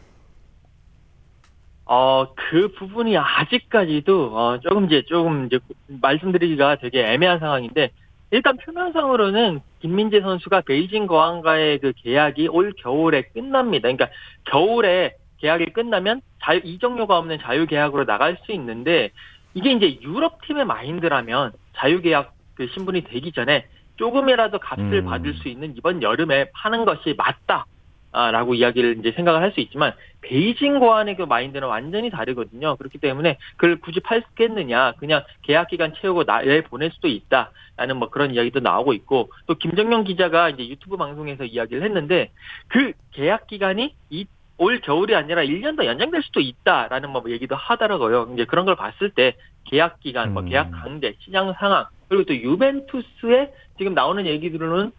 어, 1.88 2.26
그 2.35 2.68
부분이 2.73 3.16
아직까지도, 3.16 4.37
어, 4.37 4.61
조금 4.61 4.85
이제, 4.85 5.02
조금 5.09 5.47
이제, 5.47 5.59
말씀드리기가 5.87 6.76
되게 6.76 7.02
애매한 7.02 7.38
상황인데, 7.38 7.90
일단 8.30 8.59
표면상으로는 8.59 9.61
김민재 9.80 10.21
선수가 10.21 10.62
베이징 10.62 11.07
거항과의 11.07 11.78
그 11.78 11.92
계약이 11.97 12.49
올 12.49 12.75
겨울에 12.76 13.23
끝납니다. 13.23 13.88
그러니까 13.88 14.09
겨울에 14.45 15.14
계약이 15.38 15.73
끝나면 15.73 16.21
자유, 16.42 16.61
이적료가 16.62 17.16
없는 17.16 17.38
자유 17.40 17.66
계약으로 17.66 18.04
나갈 18.04 18.37
수 18.45 18.52
있는데 18.52 19.11
이게 19.54 19.73
이제 19.73 19.99
유럽 20.02 20.42
팀의 20.47 20.66
마인드라면 20.66 21.52
자유 21.75 22.02
계약 22.02 22.35
그 22.54 22.66
신분이 22.75 23.04
되기 23.04 23.33
전에 23.33 23.66
조금이라도 23.97 24.59
값을 24.59 24.92
음. 24.92 25.04
받을 25.07 25.33
수 25.35 25.49
있는 25.49 25.75
이번 25.76 26.02
여름에 26.02 26.50
파는 26.52 26.85
것이 26.85 27.14
맞다. 27.16 27.64
아, 28.12 28.31
라고 28.31 28.55
이야기를 28.55 28.99
이제 28.99 29.12
생각을 29.12 29.43
할 29.43 29.53
수 29.53 29.61
있지만, 29.61 29.93
베이징 30.21 30.79
고안의 30.79 31.17
그 31.17 31.23
마인드는 31.23 31.67
완전히 31.69 32.11
다르거든요. 32.11 32.77
그렇기 32.77 32.99
때문에 32.99 33.38
그걸 33.57 33.81
굳이 33.81 34.00
팔겠느냐, 34.00 34.93
그냥 34.99 35.25
계약 35.43 35.69
기간 35.69 35.95
채우고 35.95 36.25
나에 36.25 36.62
보낼 36.62 36.91
수도 36.91 37.09
있다. 37.09 37.50
라는 37.77 37.97
뭐 37.97 38.11
그런 38.11 38.35
이야기도 38.35 38.61
나오고 38.61 38.93
있고, 38.95 39.31
또 39.47 39.55
김정영 39.55 40.05
기자가 40.05 40.50
이제 40.50 40.69
유튜브 40.69 40.97
방송에서 40.97 41.45
이야기를 41.45 41.83
했는데, 41.83 42.31
그 42.69 42.93
계약 43.12 43.47
기간이 43.47 43.95
이, 44.11 44.27
올 44.59 44.81
겨울이 44.81 45.15
아니라 45.15 45.43
1년 45.43 45.77
더 45.77 45.87
연장될 45.87 46.23
수도 46.23 46.41
있다라는 46.41 47.11
뭐 47.11 47.23
얘기도 47.29 47.55
하더라고요. 47.55 48.31
이제 48.35 48.45
그런 48.45 48.67
걸 48.67 48.75
봤을 48.75 49.11
때 49.11 49.35
계약 49.65 50.00
기간, 50.00 50.35
뭐 50.35 50.43
음. 50.43 50.49
계약 50.49 50.71
강제, 50.73 51.15
시장 51.21 51.53
상황, 51.55 51.87
그리고 52.09 52.25
또 52.25 52.35
유벤투스의 52.35 53.53
지금 53.79 53.95
나오는 53.95 54.27
얘기들은 54.27 54.91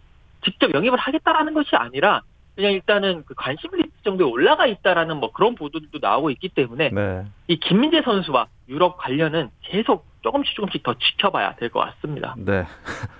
직접 0.44 0.74
영입을 0.74 0.98
하겠다라는 0.98 1.54
것이 1.54 1.76
아니라 1.76 2.22
그냥 2.60 2.74
일단은 2.74 3.24
그 3.26 3.34
관심 3.38 3.72
리스트 3.72 3.94
정도에 4.04 4.28
올라가 4.28 4.68
있다라는 4.68 5.16
뭐 5.16 5.32
그런 5.32 5.56
보도들도 5.56 6.00
나오고 6.02 6.30
있기 6.32 6.50
때문에 6.50 6.90
네. 6.90 7.26
이 7.48 7.58
김민재 7.58 8.02
선수와 8.04 8.48
유럽 8.68 8.98
관련은 8.98 9.50
계속 9.62 10.06
조금씩 10.24 10.56
조금씩 10.58 10.84
더 10.84 10.94
지켜봐야 11.00 11.56
될 11.56 11.70
것 11.70 11.80
같습니다. 11.80 12.36
네. 12.38 12.66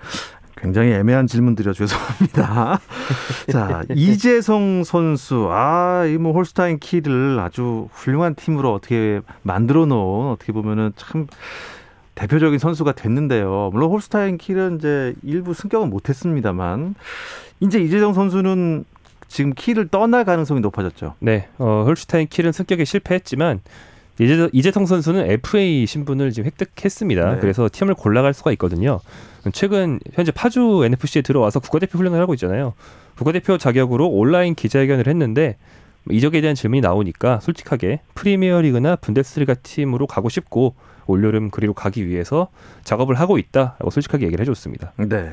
굉장히 0.58 0.90
애매한 0.92 1.26
질문 1.26 1.54
드려 1.54 1.72
죄송합니다. 1.72 2.78
자, 3.50 3.82
이재성 3.96 4.84
선수. 4.84 5.48
아, 5.50 6.04
이 6.04 6.18
뭐 6.18 6.32
홀스타인 6.34 6.78
키를 6.78 7.38
아주 7.40 7.88
훌륭한 7.92 8.34
팀으로 8.34 8.74
어떻게 8.74 9.22
만들어 9.40 9.86
놓은 9.86 10.32
어떻게 10.32 10.52
보면은 10.52 10.92
참 10.96 11.28
대표적인 12.14 12.58
선수가 12.58 12.92
됐는데요. 12.92 13.70
물론 13.72 13.88
홀스타인 13.88 14.36
키는 14.36 14.76
이제 14.76 15.14
일부 15.22 15.54
승격은 15.54 15.88
못 15.88 16.10
했습니다만 16.10 16.94
이제 17.60 17.80
이재성 17.80 18.12
선수는 18.12 18.84
지금 19.30 19.52
키를 19.54 19.88
떠날 19.88 20.24
가능성이 20.24 20.60
높아졌죠. 20.60 21.14
네, 21.20 21.46
어, 21.58 21.84
홀슈타인 21.86 22.26
킬은 22.26 22.50
승격에 22.50 22.84
실패했지만 22.84 23.60
이재, 24.18 24.50
이재성 24.52 24.86
선수는 24.86 25.30
FA 25.30 25.86
신분을 25.86 26.32
지금 26.32 26.46
획득했습니다. 26.46 27.34
네. 27.34 27.38
그래서 27.40 27.68
팀을 27.72 27.94
골라갈 27.94 28.34
수가 28.34 28.50
있거든요. 28.52 28.98
최근 29.52 30.00
현재 30.12 30.32
파주 30.32 30.82
NFC에 30.84 31.22
들어와서 31.22 31.60
국가대표 31.60 31.96
훈련을 31.96 32.20
하고 32.20 32.34
있잖아요. 32.34 32.74
국가대표 33.16 33.56
자격으로 33.56 34.08
온라인 34.08 34.54
기자회견을 34.56 35.06
했는데 35.06 35.56
이적에 36.10 36.40
대한 36.40 36.56
질문이 36.56 36.80
나오니까 36.80 37.38
솔직하게 37.40 38.00
프리미어리그나 38.14 38.96
분데스리가 38.96 39.54
팀으로 39.54 40.08
가고 40.08 40.28
싶고 40.28 40.74
올여름 41.06 41.50
그리로 41.50 41.74
가기 41.74 42.06
위해서 42.06 42.48
작업을 42.84 43.14
하고 43.14 43.38
있다라고 43.38 43.90
솔직하게 43.90 44.26
얘기를 44.26 44.42
해줬습니다. 44.42 44.92
네. 44.96 45.30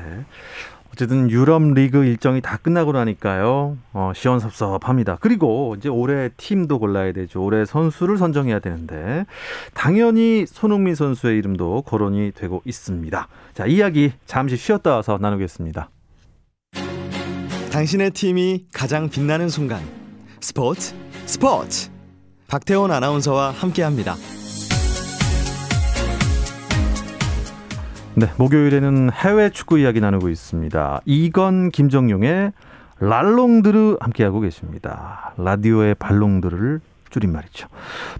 어쨌든 0.92 1.30
유럽 1.30 1.62
리그 1.62 2.04
일정이 2.04 2.40
다 2.40 2.56
끝나고 2.56 2.92
나니까요. 2.92 3.76
어, 3.92 4.12
시원섭섭합니다. 4.14 5.18
그리고 5.20 5.74
이제 5.78 5.88
올해 5.88 6.30
팀도 6.36 6.78
골라야 6.78 7.12
되죠. 7.12 7.42
올해 7.42 7.64
선수를 7.64 8.18
선정해야 8.18 8.58
되는데 8.58 9.26
당연히 9.74 10.44
손흥민 10.46 10.94
선수의 10.94 11.38
이름도 11.38 11.82
거론이 11.82 12.32
되고 12.34 12.62
있습니다. 12.64 13.28
자, 13.54 13.66
이야기 13.66 14.12
잠시 14.26 14.56
쉬었다 14.56 14.96
와서 14.96 15.18
나누겠습니다. 15.20 15.90
당신의 17.70 18.10
팀이 18.10 18.66
가장 18.72 19.08
빛나는 19.08 19.48
순간 19.48 19.80
스포츠 20.40 20.94
스포츠 21.26 21.90
박태원 22.48 22.90
아나운서와 22.90 23.50
함께합니다. 23.50 24.16
네, 28.18 28.26
목요일에는 28.36 29.12
해외 29.12 29.48
축구 29.48 29.78
이야기 29.78 30.00
나누고 30.00 30.28
있습니다. 30.28 31.02
이건 31.04 31.70
김정용의 31.70 32.52
랄롱드르 32.98 33.98
함께하고 34.00 34.40
계십니다. 34.40 35.34
라디오의 35.36 35.94
발롱드르를 35.94 36.80
줄임말이죠. 37.10 37.68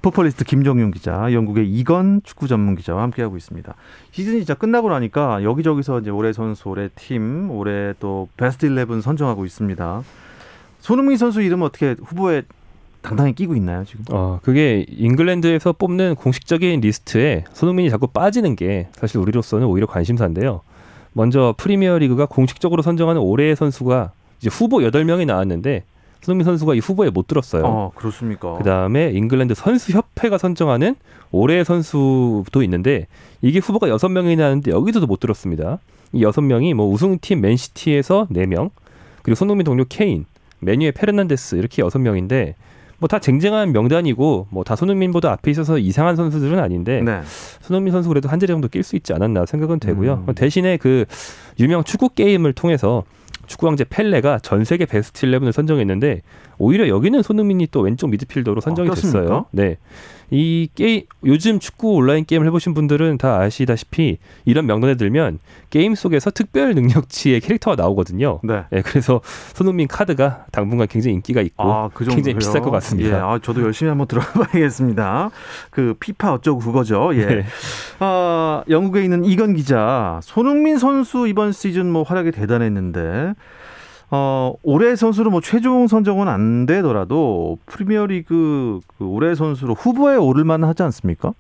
풋볼리스트 0.01 0.44
김정용 0.44 0.92
기자, 0.92 1.32
영국의 1.32 1.68
이건 1.68 2.20
축구 2.22 2.46
전문 2.46 2.76
기자와 2.76 3.02
함께하고 3.02 3.37
있습니다. 3.37 3.74
시즌이 4.12 4.38
진짜 4.38 4.54
끝나고 4.54 4.88
나니까 4.88 5.42
여기저기서 5.42 5.98
이제 5.98 6.11
올해 6.11 6.32
선수, 6.32 6.68
올해 6.68 6.88
팀, 6.94 7.50
올해 7.50 7.92
또 7.98 8.28
베스트 8.37 8.66
11 8.66 9.02
선정하고 9.02 9.44
있습니다. 9.44 10.02
손흥민 10.78 11.16
선수 11.16 11.42
이름 11.42 11.62
어떻게 11.62 11.96
후보에 12.00 12.44
당당히 13.09 13.33
끼고 13.35 13.57
있나요 13.57 13.85
지금? 13.87 14.05
어, 14.11 14.38
그게 14.42 14.85
잉글랜드에서 14.90 15.73
뽑는 15.73 16.14
공식적인 16.16 16.81
리스트에 16.81 17.44
손흥민이 17.55 17.88
자꾸 17.88 18.07
빠지는 18.07 18.55
게 18.55 18.88
사실 18.92 19.18
우리로서는 19.18 19.66
오히려 19.66 19.87
관심사인데요. 19.87 20.61
먼저 21.14 21.55
프리미어리그가 21.57 22.27
공식적으로 22.27 22.83
선정하는 22.83 23.23
올해의 23.23 23.57
선수가 23.57 24.12
이제 24.40 24.51
후보 24.53 24.79
8명이 24.79 25.27
나왔는데 25.27 25.85
손흥민 26.21 26.44
선수가 26.44 26.75
이 26.75 26.81
후보에 26.81 27.09
못 27.11 27.27
들었어요. 27.27 27.62
어, 27.64 27.92
그렇습니까? 27.94 28.59
그다음에 28.59 29.11
잉글랜드 29.12 29.55
선수 29.55 29.92
협회가 29.92 30.37
선정하는 30.37 30.94
올해의 31.31 31.64
선수도 31.64 32.62
있는데 32.64 33.07
이게 33.40 33.59
후보가 33.59 33.87
6명이 33.88 34.37
나왔는데 34.37 34.71
여기서도 34.71 35.07
못 35.07 35.21
들었습니다. 35.21 35.79
이 36.12 36.25
6명이 36.25 36.75
뭐 36.75 36.90
우승팀 36.90 37.40
맨시티에서 37.40 38.27
4명, 38.31 38.71
그리고 39.23 39.35
손흥민 39.35 39.64
동료 39.64 39.85
케인, 39.88 40.27
메뉴의 40.61 40.92
페르난데스 40.92 41.57
이렇게 41.57 41.83
6명인데 41.83 42.55
뭐 42.98 43.08
다 43.08 43.18
쟁쟁한 43.20 43.72
명단이고 43.72 44.48
뭐 44.50 44.64
다 44.64 44.76
손흥민보다 44.76 45.30
앞에 45.32 45.50
있어서 45.50 45.78
이상한 45.78 46.16
선수들은 46.16 46.58
아닌데 46.58 47.00
네. 47.02 47.20
손흥민 47.61 47.92
선수 47.92 48.08
그래도 48.08 48.28
한 48.28 48.38
자리 48.40 48.52
정도 48.52 48.68
낄 48.68 48.82
수 48.82 48.96
있지 48.96 49.12
않았나 49.12 49.46
생각은 49.46 49.78
되고요. 49.80 50.24
음. 50.28 50.34
대신에 50.34 50.76
그 50.76 51.04
유명 51.61 51.84
축구 51.84 52.08
게임을 52.11 52.52
통해서 52.54 53.04
축구 53.48 53.66
황제 53.66 53.85
펠레가 53.84 54.38
전 54.40 54.64
세계 54.64 54.87
베스트 54.87 55.26
11을 55.26 55.50
선정했는데 55.50 56.22
오히려 56.58 56.87
여기는 56.88 57.22
손흥민이 57.22 57.68
또 57.70 57.80
왼쪽 57.80 58.11
미드필더로 58.11 58.61
선정이 58.61 58.90
아? 58.90 58.94
됐어요. 58.94 59.46
네. 59.50 59.78
이 60.30 60.68
게임 60.74 61.02
요즘 61.24 61.58
축구 61.58 61.94
온라인 61.94 62.26
게임을 62.26 62.46
해보신 62.48 62.74
분들은 62.74 63.16
다 63.16 63.38
아시다시피 63.40 64.18
이런 64.44 64.66
명단에 64.66 64.96
들면 64.96 65.38
게임 65.70 65.94
속에서 65.94 66.30
특별 66.30 66.74
능력치의 66.74 67.40
캐릭터가 67.40 67.80
나오거든요. 67.80 68.40
네. 68.42 68.64
네, 68.70 68.82
그래서 68.82 69.22
손흥민 69.54 69.88
카드가 69.88 70.44
당분간 70.52 70.87
굉장히 70.87 71.14
인기가 71.14 71.40
있고 71.40 71.62
아, 71.62 71.88
그? 71.94 72.04
굉장히 72.04 72.37
비쌀 72.37 72.61
것 72.61 72.70
같습니다. 72.70 73.11
예, 73.11 73.14
아, 73.14 73.38
저도 73.42 73.62
열심히 73.62 73.88
한번 73.88 74.06
들어봐야겠습니다. 74.06 75.30
그 75.70 75.94
피파 75.98 76.34
어쩌고 76.34 76.61
그거죠. 76.61 77.11
예. 77.14 77.24
네. 77.24 77.44
아, 78.00 78.62
영국에 78.68 79.02
있는 79.02 79.24
이건 79.24 79.54
기자, 79.54 80.20
손흥민 80.22 80.78
선수 80.78 81.26
이번 81.26 81.52
시즌 81.52 81.90
뭐 81.90 82.02
활약이 82.02 82.32
대단했는데, 82.32 83.34
어, 84.11 84.55
올해 84.62 84.97
선수로 84.97 85.31
뭐 85.31 85.40
최종 85.40 85.87
선정은 85.87 86.29
안 86.29 86.66
되더라도 86.66 87.59
프리미어리그 87.66 88.81
그 88.97 89.05
올해 89.05 89.35
선수로 89.35 89.75
후보에 89.75 90.16
오를 90.16 90.44
만 90.44 90.64
하지 90.64 90.83
않습니까? 90.83 91.33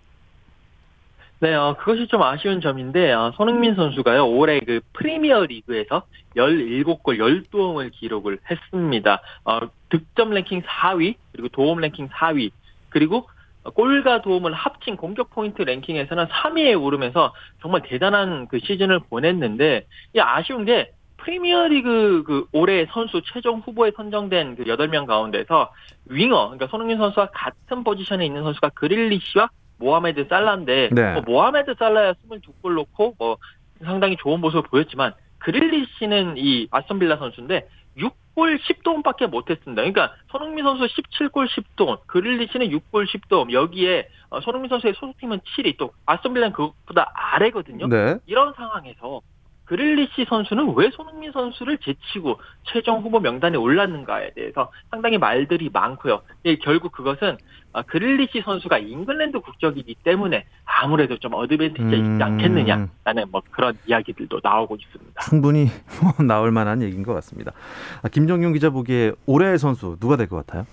네, 1.40 1.54
어, 1.54 1.76
그것이 1.78 2.08
좀 2.08 2.20
아쉬운 2.22 2.60
점인데, 2.60 3.12
어, 3.12 3.32
손흥민 3.36 3.76
선수가요, 3.76 4.26
올해 4.26 4.58
그 4.58 4.80
프리미어 4.92 5.44
리그에서 5.44 6.02
17골 6.36 7.18
12도움을 7.18 7.92
기록을 7.92 8.38
했습니다. 8.50 9.22
어, 9.44 9.60
득점 9.88 10.30
랭킹 10.30 10.62
4위, 10.62 11.14
그리고 11.30 11.48
도움 11.48 11.78
랭킹 11.80 12.08
4위, 12.08 12.50
그리고 12.88 13.28
골과 13.62 14.22
도움을 14.22 14.52
합친 14.52 14.96
공격 14.96 15.30
포인트 15.30 15.62
랭킹에서는 15.62 16.26
3위에 16.26 16.82
오르면서 16.82 17.32
정말 17.62 17.82
대단한 17.82 18.48
그 18.48 18.58
시즌을 18.58 19.00
보냈는데, 19.08 19.86
이 20.14 20.20
아쉬운 20.20 20.64
게, 20.64 20.90
프리미어리그 21.18 22.22
그 22.26 22.46
올해 22.52 22.86
선수 22.90 23.20
최종 23.22 23.58
후보에 23.60 23.92
선정된 23.94 24.56
그 24.56 24.64
8명 24.64 25.06
가운데서 25.06 25.72
윙어, 26.06 26.46
그러니까 26.46 26.66
손흥민 26.68 26.98
선수와 26.98 27.28
같은 27.32 27.84
포지션에 27.84 28.24
있는 28.24 28.42
선수가 28.42 28.70
그릴리시와 28.70 29.50
모하메드 29.78 30.26
살라인데 30.28 30.90
네. 30.92 31.12
뭐 31.12 31.22
모하메드 31.26 31.74
살라야 31.78 32.14
22골 32.14 32.74
넣고 32.74 33.14
뭐 33.18 33.36
상당히 33.84 34.16
좋은 34.16 34.40
모습을 34.40 34.62
보였지만 34.62 35.12
그릴리시는 35.38 36.34
이 36.36 36.68
아스톤 36.70 36.98
빌라 36.98 37.16
선수인데 37.16 37.68
6골 37.96 38.58
10도움밖에 38.60 39.26
못했습니다. 39.28 39.82
그러니까 39.82 40.14
손흥민 40.30 40.64
선수 40.64 40.86
17골 40.86 41.48
10도움, 41.48 41.98
그릴리시는 42.06 42.68
6골 42.68 43.06
10도움. 43.06 43.52
여기에 43.52 44.08
어, 44.30 44.40
손흥민 44.40 44.68
선수의 44.68 44.94
소속팀은 44.94 45.40
7위, 45.40 45.76
또 45.78 45.92
아스톤 46.06 46.34
빌라는 46.34 46.52
그것보다 46.52 47.10
아래거든요. 47.14 47.88
네. 47.88 48.16
이런 48.26 48.52
상황에서 48.54 49.20
그릴리시 49.68 50.24
선수는 50.28 50.72
왜 50.76 50.90
손흥민 50.90 51.30
선수를 51.30 51.76
제치고 51.78 52.40
최종 52.64 53.02
후보 53.02 53.20
명단에 53.20 53.58
올랐는가에 53.58 54.32
대해서 54.32 54.70
상당히 54.90 55.18
말들이 55.18 55.68
많고요. 55.70 56.22
예, 56.46 56.56
결국 56.56 56.92
그것은 56.92 57.36
아, 57.74 57.82
그릴리시 57.82 58.40
선수가 58.44 58.78
잉글랜드 58.78 59.40
국적이기 59.40 59.96
때문에 60.02 60.46
아무래도 60.64 61.18
좀 61.18 61.34
어드밴티지가 61.34 61.90
음. 61.96 62.12
있지 62.14 62.22
않겠느냐라는 62.22 63.24
뭐 63.30 63.42
그런 63.50 63.76
이야기들도 63.86 64.40
나오고 64.42 64.76
있습니다. 64.76 65.20
충분히 65.28 65.66
뭐 66.02 66.12
나올 66.26 66.50
만한 66.50 66.80
얘기인 66.80 67.02
것 67.02 67.12
같습니다. 67.14 67.52
아, 68.02 68.08
김정용 68.08 68.54
기자 68.54 68.70
보기에 68.70 69.12
올해의 69.26 69.58
선수 69.58 69.96
누가 70.00 70.16
될 70.16 70.28
것 70.28 70.46
같아요? 70.46 70.66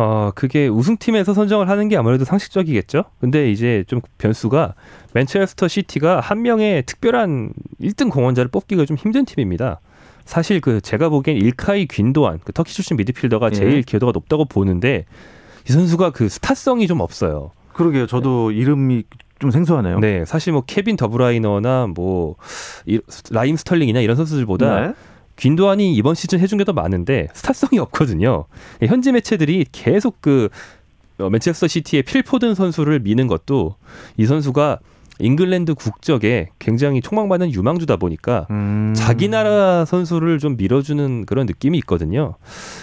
어, 0.00 0.30
그게 0.32 0.68
우승팀에서 0.68 1.34
선정을 1.34 1.68
하는 1.68 1.88
게 1.88 1.96
아무래도 1.96 2.24
상식적이겠죠. 2.24 3.02
근데 3.20 3.50
이제 3.50 3.82
좀 3.88 4.00
변수가 4.18 4.74
맨체스터 5.12 5.66
시티가 5.66 6.20
한 6.20 6.42
명의 6.42 6.84
특별한 6.86 7.50
1등 7.80 8.08
공헌자를 8.08 8.48
뽑기가 8.48 8.84
좀 8.84 8.96
힘든 8.96 9.24
팀입니다. 9.24 9.80
사실 10.24 10.60
그 10.60 10.80
제가 10.80 11.08
보기엔 11.08 11.36
일카이 11.38 11.86
귄도안 11.86 12.38
그 12.44 12.52
터키 12.52 12.72
출신 12.72 12.96
미드필더가 12.96 13.46
예. 13.48 13.50
제일 13.50 13.82
기여도가 13.82 14.12
높다고 14.12 14.44
보는데 14.44 15.04
이 15.68 15.72
선수가 15.72 16.10
그 16.10 16.28
스타성이 16.28 16.86
좀 16.86 17.00
없어요. 17.00 17.50
그러게요. 17.72 18.06
저도 18.06 18.52
이름이 18.52 19.02
좀 19.40 19.50
생소하네요. 19.50 19.98
네, 19.98 20.24
사실 20.26 20.52
뭐 20.52 20.62
케빈 20.64 20.96
더브라이너나 20.96 21.88
뭐 21.92 22.36
이- 22.86 23.00
라힘 23.32 23.56
스털링이나 23.56 23.98
이런 23.98 24.14
선수들보다 24.14 24.80
네. 24.80 24.92
귄도안이 25.38 25.94
이번 25.94 26.14
시즌 26.14 26.38
해준 26.40 26.58
게 26.58 26.64
더 26.64 26.72
많은데 26.74 27.28
스타성이 27.32 27.78
없거든요. 27.78 28.44
현지 28.84 29.10
매체들이 29.10 29.66
계속 29.72 30.20
그 30.20 30.50
어, 31.18 31.30
맨체스터 31.30 31.66
시티의 31.66 32.02
필 32.02 32.19
포든 32.19 32.54
선수를 32.54 33.00
미는 33.00 33.26
것도 33.26 33.74
이 34.18 34.26
선수가 34.26 34.78
잉글랜드 35.18 35.74
국적에 35.74 36.50
굉장히 36.58 37.00
촉망받는 37.00 37.52
유망주다 37.52 37.96
보니까 37.96 38.46
음. 38.50 38.94
자기 38.96 39.28
나라 39.28 39.84
선수를 39.84 40.38
좀 40.38 40.56
밀어주는 40.56 41.26
그런 41.26 41.46
느낌이 41.46 41.76
있거든요. 41.78 42.36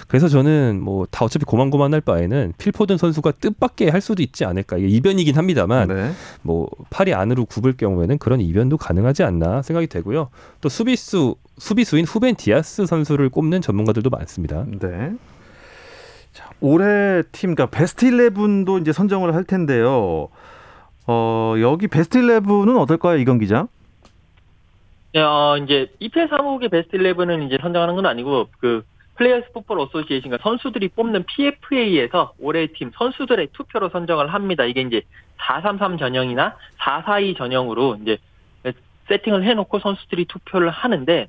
그래서 0.08 0.28
저는 0.28 0.82
뭐 0.82 1.06
다 1.16 1.24
어차피 1.26 1.46
고만고만할 1.46 2.02
바에는 2.02 2.54
필 2.58 2.71
포든 2.71 2.98
선수가 2.98 3.32
뜻밖에 3.32 3.90
할 3.90 4.02
수도 4.02 4.22
있지 4.22 4.44
않을까. 4.44 4.78
이게 4.78 4.88
이변이긴 4.88 5.38
합니다만 5.38 5.88
네. 5.88 6.12
뭐 6.42 6.68
팔이 6.90 7.14
안으로 7.14 7.46
굽을 7.46 7.78
경우에는 7.78 8.18
그런 8.18 8.42
이변도 8.42 8.78
가능하지 8.78 9.24
않나 9.24 9.62
생각이 9.62 9.88
되고요. 9.88 10.30
또 10.62 10.70
수비수 10.70 11.36
수비수인 11.58 12.06
후벤 12.06 12.36
디아스 12.36 12.86
선수를 12.86 13.30
꼽는 13.30 13.62
전문가들도 13.62 14.10
많습니다. 14.10 14.66
네. 14.80 15.14
자, 16.34 16.50
올해 16.60 17.24
팀, 17.32 17.56
그러니까 17.56 17.68
베스트 17.68 18.06
11도 18.08 18.82
이제 18.82 18.92
선정을 18.92 19.34
할 19.34 19.46
텐데요. 19.46 20.28
어, 21.08 21.56
여기 21.60 21.88
베스트 21.88 22.20
11은 22.20 22.80
어떨까요, 22.80 23.18
이건 23.18 23.40
기자? 23.40 23.68
네, 25.14 25.22
어, 25.22 25.58
이제 25.64 25.92
EPL 26.00 26.28
사무국의 26.30 26.70
베스트 26.70 26.98
11은 26.98 27.46
이제 27.46 27.58
선정하는 27.62 27.96
건 27.96 28.06
아니고 28.06 28.50
그 28.60 28.84
Players 29.16 29.52
Football 29.54 29.80
Association과 29.80 30.40
선수들이 30.42 30.90
뽑는 30.90 31.24
PFA에서 31.24 32.34
올해 32.40 32.68
팀 32.68 32.92
선수들의 32.94 33.50
투표로 33.54 33.90
선정을 33.90 34.34
합니다. 34.34 34.66
이게 34.66 34.82
이제 34.82 35.04
433 35.38 35.98
전형이나 35.98 36.58
442 36.78 37.36
전형으로 37.36 37.98
이제 38.02 38.18
세팅을 39.08 39.44
해놓고 39.44 39.80
선수들이 39.80 40.26
투표를 40.26 40.70
하는데 40.70 41.28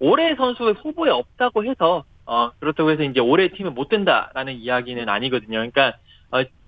올해 0.00 0.34
선수의 0.34 0.74
후보에 0.74 1.10
없다고 1.10 1.64
해서 1.64 2.04
어 2.26 2.50
그렇다고 2.58 2.90
해서 2.90 3.02
이제 3.02 3.20
올해 3.20 3.48
팀에 3.48 3.70
못 3.70 3.88
든다라는 3.88 4.54
이야기는 4.54 5.08
아니거든요. 5.08 5.58
그러니까 5.58 5.88
어, 5.88 5.92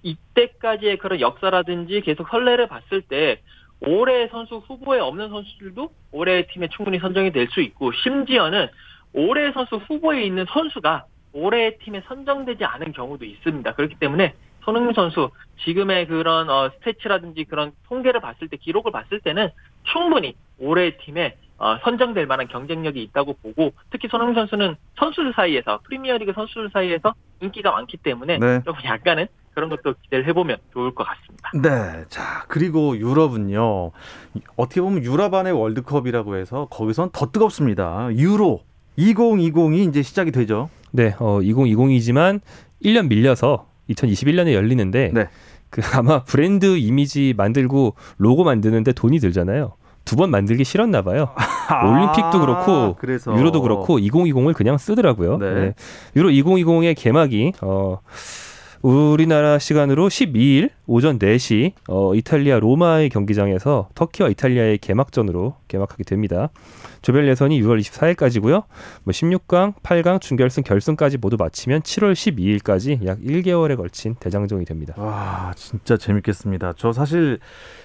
이때까지의 0.02 0.98
그런 0.98 1.20
역사라든지 1.20 2.00
계속 2.00 2.28
선례를 2.28 2.68
봤을 2.68 3.02
때 3.02 3.40
올해 3.80 4.28
선수 4.28 4.56
후보에 4.56 5.00
없는 5.00 5.28
선수들도 5.30 5.90
올해 6.12 6.46
팀에 6.46 6.68
충분히 6.68 6.98
선정이 6.98 7.32
될 7.32 7.48
수 7.48 7.60
있고 7.60 7.92
심지어는 7.92 8.68
올해 9.12 9.52
선수 9.52 9.76
후보에 9.76 10.24
있는 10.24 10.46
선수가 10.48 11.04
올해 11.34 11.76
팀에 11.78 12.02
선정되지 12.06 12.64
않은 12.64 12.92
경우도 12.92 13.24
있습니다. 13.24 13.74
그렇기 13.74 13.96
때문에 13.96 14.34
손흥민 14.64 14.94
선수 14.94 15.30
지금의 15.64 16.06
그런 16.06 16.48
어, 16.48 16.70
스태치라든지 16.78 17.44
그런 17.44 17.72
통계를 17.88 18.20
봤을 18.20 18.48
때 18.48 18.56
기록을 18.56 18.92
봤을 18.92 19.20
때는 19.20 19.50
충분히 19.84 20.34
올해 20.58 20.96
팀에 20.98 21.36
어, 21.58 21.78
선정될 21.82 22.26
만한 22.26 22.48
경쟁력이 22.48 23.02
있다고 23.02 23.34
보고 23.42 23.72
특히 23.90 24.08
손흥민 24.08 24.34
선수는 24.34 24.76
선수들 24.98 25.32
사이에서 25.34 25.80
프리미어리그 25.84 26.32
선수들 26.32 26.70
사이에서 26.72 27.14
인기가 27.40 27.72
많기 27.72 27.96
때문에 27.96 28.38
네. 28.38 28.60
조금 28.64 28.84
약간은 28.84 29.26
그런 29.54 29.68
것도 29.68 29.94
기대를 30.02 30.26
해보면 30.28 30.56
좋을 30.72 30.94
것 30.94 31.04
같습니다. 31.04 31.50
네. 31.62 32.04
자, 32.08 32.44
그리고 32.48 32.96
유럽은요. 32.96 33.90
어떻게 34.56 34.80
보면 34.80 35.02
유럽 35.04 35.34
안의 35.34 35.52
월드컵이라고 35.52 36.36
해서 36.36 36.68
거기선 36.70 37.10
더 37.12 37.30
뜨겁습니다. 37.30 38.08
유로 38.12 38.60
2020이 38.98 39.88
이제 39.88 40.02
시작이 40.02 40.30
되죠. 40.32 40.70
네, 40.90 41.14
어, 41.18 41.40
2020이지만 41.40 42.40
1년 42.84 43.08
밀려서 43.08 43.66
2021년에 43.90 44.52
열리는데 44.54 45.10
네. 45.12 45.28
그 45.70 45.80
아마 45.94 46.22
브랜드 46.24 46.76
이미지 46.76 47.34
만들고 47.36 47.94
로고 48.18 48.44
만드는데 48.44 48.92
돈이 48.92 49.18
들잖아요. 49.18 49.74
두 50.04 50.16
번 50.16 50.30
만들기 50.30 50.64
싫었나 50.64 51.02
봐요. 51.02 51.28
올림픽도 51.86 52.40
그렇고 52.40 52.72
아, 52.72 52.94
그래서 52.98 53.34
유로도 53.38 53.62
그렇고 53.62 53.98
2020을 53.98 54.52
그냥 54.52 54.76
쓰더라고요. 54.76 55.38
네. 55.38 55.54
네. 55.54 55.74
유로 56.16 56.28
2020의 56.30 56.94
개막이 56.98 57.52
어 57.62 58.00
우리나라 58.82 59.60
시간으로 59.60 60.08
12일 60.08 60.70
오전 60.88 61.16
4시 61.20 61.72
어 61.88 62.16
이탈리아 62.16 62.58
로마의 62.58 63.10
경기장에서 63.10 63.88
터키와 63.94 64.28
이탈리아의 64.30 64.78
개막전으로 64.78 65.54
개막하게 65.68 66.02
됩니다. 66.02 66.48
조별 67.00 67.28
예선이 67.28 67.62
6월 67.62 67.78
24일까지고요. 67.80 68.50
뭐 68.50 68.66
16강, 69.06 69.74
8강, 69.82 70.20
준결승, 70.20 70.64
결승까지 70.64 71.18
모두 71.18 71.36
마치면 71.38 71.82
7월 71.82 72.12
12일까지 72.12 73.06
약 73.06 73.20
1개월에 73.20 73.76
걸친 73.76 74.16
대장정이 74.16 74.64
됩니다. 74.64 74.94
와, 74.96 75.52
진짜 75.54 75.96
재밌겠습니다. 75.96 76.72
저 76.76 76.92
사실 76.92 77.38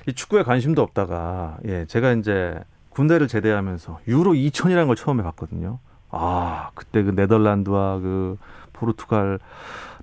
이 0.07 0.13
축구에 0.13 0.41
관심도 0.41 0.81
없다가 0.81 1.57
예, 1.67 1.85
제가 1.87 2.13
이제 2.13 2.55
군대를 2.89 3.27
제대하면서 3.27 3.99
유로 4.07 4.33
2000이라는 4.33 4.87
걸 4.87 4.95
처음에 4.95 5.21
봤거든요. 5.21 5.77
아, 6.09 6.71
그때 6.73 7.03
그 7.03 7.11
네덜란드와 7.11 7.99
그 7.99 8.37
포르투갈 8.73 9.39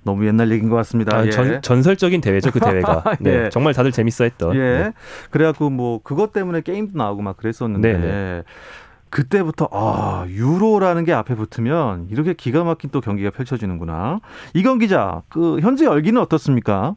너무 0.05 0.25
옛날 0.27 0.51
얘기인 0.51 0.69
것 0.69 0.75
같습니다. 0.77 1.17
아, 1.17 1.25
예. 1.25 1.31
전, 1.31 1.61
전설적인 1.61 2.21
대회죠 2.21 2.51
그 2.51 2.59
대회가. 2.59 3.03
네, 3.19 3.45
예. 3.45 3.49
정말 3.49 3.73
다들 3.73 3.91
재밌어했던. 3.91 4.55
예. 4.55 4.59
네. 4.59 4.91
그래갖고 5.31 5.69
뭐 5.71 5.99
그것 6.03 6.31
때문에 6.31 6.61
게임도 6.61 6.97
나오고 6.97 7.21
막 7.23 7.35
그랬었는데 7.37 7.97
네, 7.97 8.43
그때부터 9.09 9.67
아 9.71 10.25
유로라는 10.29 11.05
게 11.05 11.13
앞에 11.13 11.35
붙으면 11.35 12.07
이렇게 12.11 12.33
기가 12.33 12.63
막힌 12.63 12.91
또 12.91 13.01
경기가 13.01 13.31
펼쳐지는구나. 13.31 14.19
이건 14.53 14.77
기자, 14.79 15.23
그 15.29 15.59
현재 15.59 15.85
열기는 15.85 16.21
어떻습니까? 16.21 16.95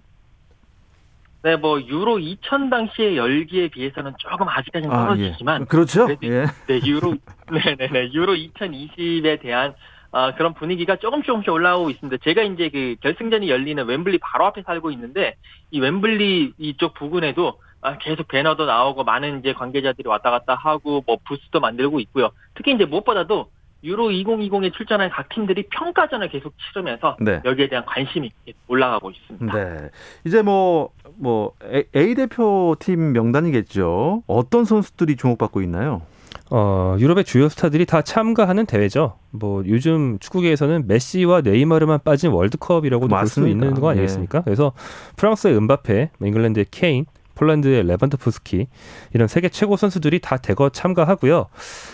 네, 1.44 1.56
뭐 1.56 1.80
유로 1.80 2.18
2000 2.18 2.68
당시의 2.68 3.16
열기에 3.16 3.68
비해서는 3.68 4.12
조금 4.18 4.48
아직까지는 4.48 4.90
떨어지지만 4.94 5.62
예. 5.62 5.64
그렇죠. 5.66 6.06
그래도 6.06 6.26
예. 6.26 6.46
네, 6.66 6.80
유로 6.84 7.14
네 7.50 7.76
네 7.78 7.88
네 7.88 8.10
유로 8.12 8.34
2020에 8.34 9.40
대한 9.40 9.72
아, 10.10 10.34
그런 10.34 10.54
분위기가 10.54 10.96
조금 10.96 11.22
조금씩 11.22 11.52
올라오고 11.52 11.90
있습니다. 11.90 12.22
제가 12.24 12.42
이제 12.42 12.70
그 12.70 12.96
결승전이 13.00 13.50
열리는 13.50 13.84
웸블리 13.84 14.18
바로 14.18 14.46
앞에 14.46 14.62
살고 14.62 14.90
있는데 14.92 15.36
이 15.70 15.80
웸블리 15.80 16.54
이쪽 16.58 16.94
부근에도 16.94 17.60
아, 17.80 17.98
계속 17.98 18.26
배너도 18.28 18.66
나오고 18.66 19.04
많은 19.04 19.40
이제 19.40 19.52
관계자들이 19.52 20.08
왔다 20.08 20.30
갔다 20.30 20.54
하고 20.54 21.02
뭐 21.06 21.18
부스도 21.24 21.60
만들고 21.60 22.00
있고요. 22.00 22.30
특히 22.54 22.74
이제 22.74 22.84
무엇보다도 22.84 23.50
유로 23.84 24.08
2020에 24.08 24.72
출전한 24.74 25.08
각 25.10 25.28
팀들이 25.28 25.64
평가전을 25.70 26.30
계속 26.30 26.52
치르면서 26.58 27.16
네. 27.20 27.40
여기에 27.44 27.68
대한 27.68 27.84
관심이 27.84 28.30
올라가고 28.66 29.10
있습니다. 29.10 29.52
네. 29.52 29.90
이제 30.24 30.42
뭐, 30.42 30.90
뭐, 31.16 31.52
A, 31.72 31.84
A 31.94 32.14
대표팀 32.16 33.12
명단이겠죠. 33.12 34.24
어떤 34.26 34.64
선수들이 34.64 35.14
주목받고 35.16 35.62
있나요? 35.62 36.02
어, 36.50 36.96
유럽의 36.98 37.24
주요 37.24 37.48
스타들이 37.48 37.84
다 37.86 38.02
참가하는 38.02 38.66
대회죠. 38.66 39.18
뭐 39.30 39.62
요즘 39.66 40.18
축구계에서는 40.18 40.86
메시와 40.86 41.42
네이마르만 41.42 42.00
빠진 42.04 42.30
월드컵이라고도 42.30 43.14
볼 43.14 43.26
수. 43.26 43.48
있는 43.48 43.74
거 43.74 43.90
아니겠습니까? 43.90 44.42
그래서 44.42 44.72
프랑스의 45.16 45.56
음바페, 45.56 46.10
뭐 46.18 46.28
잉글랜드의 46.28 46.66
케인, 46.70 47.06
폴란드의 47.34 47.86
레반도프스키 47.86 48.66
이런 49.14 49.28
세계 49.28 49.48
최고 49.48 49.76
선수들이 49.76 50.20
다 50.20 50.36
대거 50.38 50.70
참가하고요. 50.70 51.46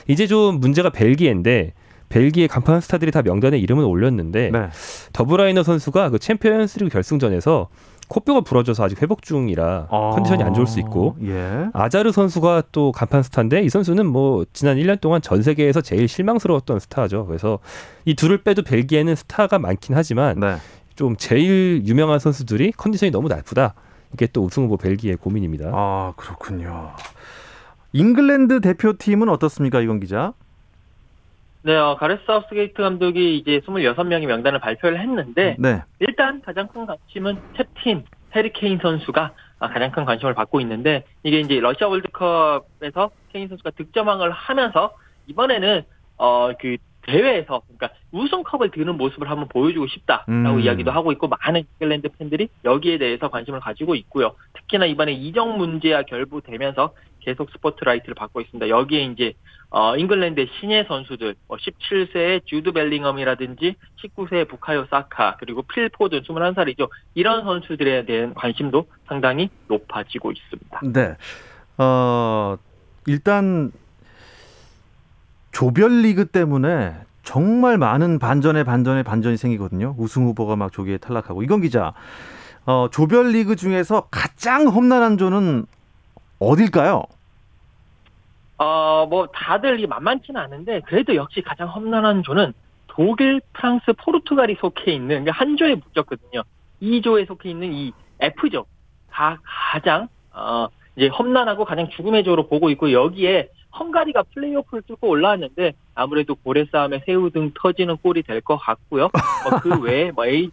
이제 0.08 0.26
좀 0.26 0.58
문제가 0.60 0.90
벨기에인데 0.90 1.74
벨기에 2.08 2.46
간판 2.46 2.80
스타들이 2.80 3.10
다 3.10 3.22
명단에 3.22 3.58
이름을 3.58 3.84
올렸는데 3.84 4.50
네. 4.50 4.68
더브라이너 5.12 5.62
선수가 5.62 6.10
그 6.10 6.18
챔피언스리그 6.18 6.90
결승전에서 6.90 7.68
코뼈가 8.08 8.42
부러져서 8.42 8.84
아직 8.84 9.00
회복 9.02 9.22
중이라 9.22 9.88
컨디션이 9.88 10.42
안 10.42 10.54
좋을 10.54 10.66
수 10.66 10.78
있고 10.80 11.16
예. 11.22 11.68
아자르 11.72 12.12
선수가 12.12 12.64
또 12.72 12.92
간판 12.92 13.22
스타인데 13.22 13.62
이 13.62 13.68
선수는 13.68 14.06
뭐 14.06 14.44
지난 14.52 14.76
1년 14.76 15.00
동안 15.00 15.22
전 15.22 15.42
세계에서 15.42 15.80
제일 15.80 16.08
실망스러웠던 16.08 16.80
스타죠. 16.80 17.26
그래서 17.26 17.58
이 18.04 18.14
둘을 18.14 18.42
빼도 18.42 18.62
벨기에는 18.62 19.14
스타가 19.14 19.58
많긴 19.58 19.96
하지만 19.96 20.38
네. 20.40 20.56
좀 20.96 21.16
제일 21.16 21.82
유명한 21.86 22.18
선수들이 22.18 22.72
컨디션이 22.72 23.10
너무 23.10 23.28
나쁘다. 23.28 23.74
이게 24.12 24.28
또 24.28 24.44
우승 24.44 24.64
후보 24.64 24.76
벨기에 24.76 25.16
고민입니다. 25.16 25.70
아, 25.72 26.12
그렇군요. 26.16 26.92
잉글랜드 27.92 28.60
대표팀은 28.60 29.28
어떻습니까, 29.28 29.80
이건 29.80 30.00
기자? 30.00 30.32
네, 31.64 31.74
어, 31.76 31.96
가레스 31.98 32.22
사우스게이트 32.26 32.74
감독이 32.74 33.38
이제 33.38 33.60
26명의 33.60 34.26
명단을 34.26 34.60
발표를 34.60 35.00
했는데 35.00 35.56
네. 35.58 35.82
일단 35.98 36.42
가장 36.42 36.68
큰 36.68 36.84
관심은 36.84 37.38
캡틴 37.54 38.04
해리 38.36 38.52
케인 38.52 38.78
선수가 38.82 39.32
아, 39.60 39.68
가장 39.68 39.90
큰 39.90 40.04
관심을 40.04 40.34
받고 40.34 40.60
있는데 40.60 41.04
이게 41.22 41.40
이제 41.40 41.58
러시아 41.60 41.88
월드컵에서 41.88 43.10
케인 43.32 43.48
선수가 43.48 43.70
득점왕을 43.70 44.30
하면서 44.30 44.94
이번에는 45.26 45.82
어 46.18 46.52
그 46.60 46.76
대회에서 47.06 47.62
그러니까 47.66 47.90
우승컵을 48.12 48.70
드는 48.70 48.96
모습을 48.96 49.28
한번 49.30 49.48
보여주고 49.48 49.86
싶다라고 49.86 50.30
음. 50.30 50.60
이야기도 50.60 50.90
하고 50.90 51.12
있고 51.12 51.28
많은 51.28 51.64
잉글랜드 51.74 52.08
팬들이 52.18 52.48
여기에 52.64 52.98
대해서 52.98 53.28
관심을 53.28 53.60
가지고 53.60 53.94
있고요. 53.94 54.34
특히나 54.54 54.86
이번에 54.86 55.12
이적 55.12 55.56
문제와 55.56 56.02
결부되면서 56.02 56.94
계속 57.24 57.50
스포트라이트를 57.50 58.14
받고 58.14 58.40
있습니다. 58.40 58.68
여기에 58.68 59.04
이제 59.04 59.34
어, 59.70 59.96
잉글랜드의 59.96 60.48
신예 60.60 60.84
선수들, 60.84 61.34
뭐 61.48 61.56
17세의 61.56 62.46
주드 62.46 62.70
벨링엄이라든지 62.72 63.74
19세의 64.02 64.48
부카요 64.48 64.86
사카, 64.88 65.36
그리고 65.40 65.62
필 65.62 65.88
포든 65.88 66.22
21살이죠. 66.22 66.88
이런 67.14 67.42
선수들에 67.42 68.04
대한 68.04 68.34
관심도 68.34 68.86
상당히 69.08 69.50
높아지고 69.66 70.30
있습니다. 70.30 70.80
네. 70.92 71.16
어, 71.78 72.56
일단 73.06 73.72
조별리그 75.50 76.26
때문에 76.26 76.94
정말 77.24 77.78
많은 77.78 78.18
반전에 78.18 78.62
반전에 78.62 79.02
반전이 79.02 79.36
생기거든요. 79.36 79.96
우승 79.98 80.24
후보가 80.26 80.56
막 80.56 80.70
조기에 80.72 80.98
탈락하고. 80.98 81.42
이건 81.42 81.62
기자. 81.62 81.94
어, 82.66 82.88
조별리그 82.90 83.56
중에서 83.56 84.08
가장 84.10 84.68
험난한 84.68 85.18
조는 85.18 85.66
어딜까요? 86.38 87.02
어, 88.64 89.06
뭐 89.06 89.26
다들 89.26 89.78
이 89.80 89.86
만만치는 89.86 90.40
않은데 90.40 90.80
그래도 90.86 91.14
역시 91.14 91.42
가장 91.42 91.68
험난한 91.68 92.22
조는 92.22 92.54
독일, 92.86 93.42
프랑스, 93.52 93.92
포르투갈이 93.92 94.56
속해 94.60 94.92
있는 94.92 95.08
그러니까 95.24 95.32
한 95.32 95.56
조에 95.56 95.74
묶였거든요. 95.74 96.42
이 96.80 97.02
조에 97.02 97.26
속해 97.26 97.50
있는 97.50 97.72
이 97.72 97.92
F조 98.20 98.64
가 99.10 99.38
가장 99.44 100.08
어 100.32 100.68
이제 100.96 101.08
험난하고 101.08 101.64
가장 101.64 101.88
죽음의 101.90 102.24
조로 102.24 102.46
보고 102.48 102.70
있고 102.70 102.92
여기에 102.92 103.48
헝가리가 103.78 104.22
플레이오프를 104.34 104.82
뚫고 104.82 105.08
올라왔는데 105.08 105.72
아무래도 105.94 106.34
고래 106.36 106.64
싸움에 106.70 107.02
새우 107.04 107.30
등 107.30 107.50
터지는 107.60 107.96
꼴이 107.98 108.22
될 108.22 108.40
것 108.40 108.56
같고요. 108.56 109.06
어, 109.06 109.60
그 109.60 109.68
외에 109.82 110.10
뭐 110.12 110.26
A 110.26 110.50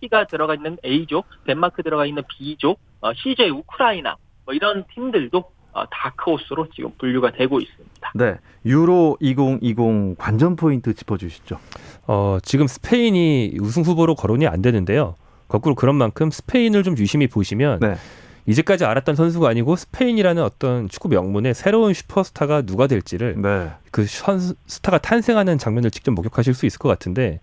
C가 0.00 0.24
들어가 0.24 0.54
있는 0.54 0.78
A조, 0.84 1.22
덴마크 1.46 1.82
들어가 1.82 2.06
있는 2.06 2.22
B조, 2.28 2.76
어, 3.00 3.12
C조의 3.14 3.50
우크라이나 3.50 4.16
뭐 4.44 4.54
이런 4.54 4.84
팀들도 4.94 5.38
어, 5.38 5.53
다크호스로 5.90 6.68
지금 6.74 6.90
분류가 6.98 7.32
되고 7.32 7.60
있습니다. 7.60 8.12
네. 8.14 8.36
유로 8.64 9.16
2020 9.20 10.16
관전 10.18 10.56
포인트 10.56 10.94
짚어주시죠. 10.94 11.58
어, 12.06 12.38
지금 12.42 12.66
스페인이 12.66 13.56
우승 13.60 13.82
후보로 13.82 14.14
거론이 14.14 14.46
안 14.46 14.62
되는데요. 14.62 15.14
거꾸로 15.48 15.74
그런 15.74 15.96
만큼 15.96 16.30
스페인을 16.30 16.82
좀 16.82 16.96
유심히 16.98 17.26
보시면 17.26 17.80
네. 17.80 17.96
이제까지 18.46 18.84
알았던 18.84 19.14
선수가 19.14 19.48
아니고 19.48 19.76
스페인이라는 19.76 20.42
어떤 20.42 20.88
축구 20.88 21.08
명문의 21.08 21.54
새로운 21.54 21.94
슈퍼스타가 21.94 22.62
누가 22.62 22.86
될지를 22.86 23.40
네. 23.40 23.70
그 23.94 24.06
선- 24.06 24.40
스타가 24.66 24.98
탄생하는 24.98 25.56
장면을 25.56 25.88
직접 25.92 26.10
목격하실 26.10 26.52
수 26.54 26.66
있을 26.66 26.80
것 26.80 26.88
같은데 26.88 27.38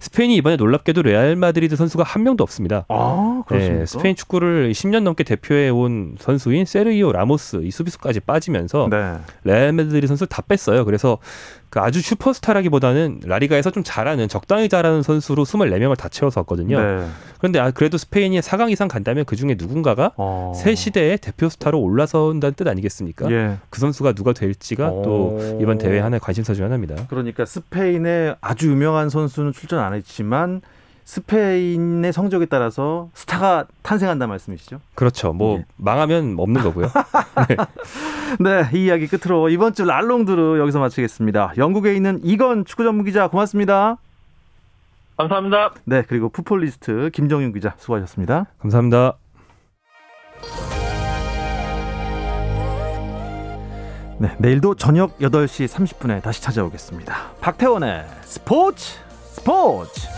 스페인이 0.00 0.36
이번에 0.36 0.56
놀랍게도 0.56 1.00
레알 1.00 1.34
마드리드 1.34 1.76
선수가 1.76 2.04
한 2.04 2.24
명도 2.24 2.44
없습니다. 2.44 2.84
아, 2.90 3.42
그렇습니까? 3.46 3.78
네, 3.78 3.86
스페인 3.86 4.14
축구를 4.14 4.72
10년 4.72 5.02
넘게 5.02 5.24
대표해 5.24 5.70
온 5.70 6.16
선수인 6.18 6.66
세르히오 6.66 7.10
라모스 7.12 7.62
이 7.62 7.70
수비수까지 7.70 8.20
빠지면서 8.20 8.88
네. 8.90 9.14
레알 9.44 9.72
마드리드 9.72 10.06
선수를 10.06 10.28
다 10.28 10.42
뺐어요. 10.42 10.84
그래서 10.84 11.16
그 11.70 11.80
아주 11.80 12.02
슈퍼스타라기보다는 12.02 13.20
라리가에서 13.24 13.70
좀 13.70 13.82
잘하는 13.82 14.28
적당히 14.28 14.68
잘하는 14.68 15.02
선수로 15.02 15.44
24명을 15.44 15.96
다 15.96 16.08
채워서 16.10 16.40
왔거든요. 16.40 16.78
네. 16.80 17.06
그런데 17.38 17.58
아, 17.58 17.70
그래도 17.70 17.96
스페인이 17.98 18.38
4강 18.40 18.70
이상 18.70 18.88
간다면 18.88 19.24
그 19.24 19.36
중에 19.36 19.56
누군가가 19.58 20.12
어. 20.16 20.52
새 20.54 20.74
시대의 20.74 21.18
대표 21.18 21.48
스타로 21.48 21.80
올라선다는 21.80 22.54
뜻 22.54 22.68
아니겠습니까? 22.68 23.30
예. 23.32 23.56
그 23.70 23.80
선수가 23.80 24.12
누가 24.12 24.32
될지가 24.32 24.88
또 25.02 25.36
오. 25.36 25.58
이번 25.60 25.78
대회 25.78 25.93
하나의 26.00 26.20
관심사 26.20 26.54
중 26.54 26.64
하나입니다. 26.64 27.06
그러니까 27.08 27.44
스페인의 27.44 28.36
아주 28.40 28.70
유명한 28.70 29.08
선수는 29.08 29.52
출전 29.52 29.80
안 29.80 29.94
했지만 29.94 30.60
스페인의 31.04 32.12
성적에 32.12 32.46
따라서 32.46 33.10
스타가 33.14 33.66
탄생한다 33.82 34.26
말씀이시죠? 34.26 34.80
그렇죠. 34.94 35.32
뭐 35.32 35.58
예. 35.58 35.64
망하면 35.76 36.36
없는 36.38 36.62
거고요. 36.62 36.88
네, 38.40 38.68
이 38.72 38.86
이야기 38.86 39.06
끝으로 39.06 39.50
이번 39.50 39.74
주 39.74 39.84
랄롱드르 39.84 40.58
여기서 40.58 40.80
마치겠습니다. 40.80 41.54
영국에 41.58 41.94
있는 41.94 42.20
이건 42.22 42.64
축구 42.64 42.84
전문 42.84 43.04
기자 43.04 43.28
고맙습니다. 43.28 43.98
감사합니다. 45.16 45.74
네, 45.84 46.02
그리고 46.08 46.28
풋볼리스트 46.30 47.10
김정윤 47.12 47.52
기자 47.52 47.74
수고하셨습니다. 47.78 48.46
감사합니다. 48.58 49.16
네, 54.18 54.34
내일도 54.38 54.74
저녁 54.74 55.18
8시 55.18 55.66
30분에 55.66 56.22
다시 56.22 56.40
찾아오겠습니다. 56.40 57.32
박태원의 57.40 58.04
스포츠 58.22 58.94
스포츠 59.32 60.08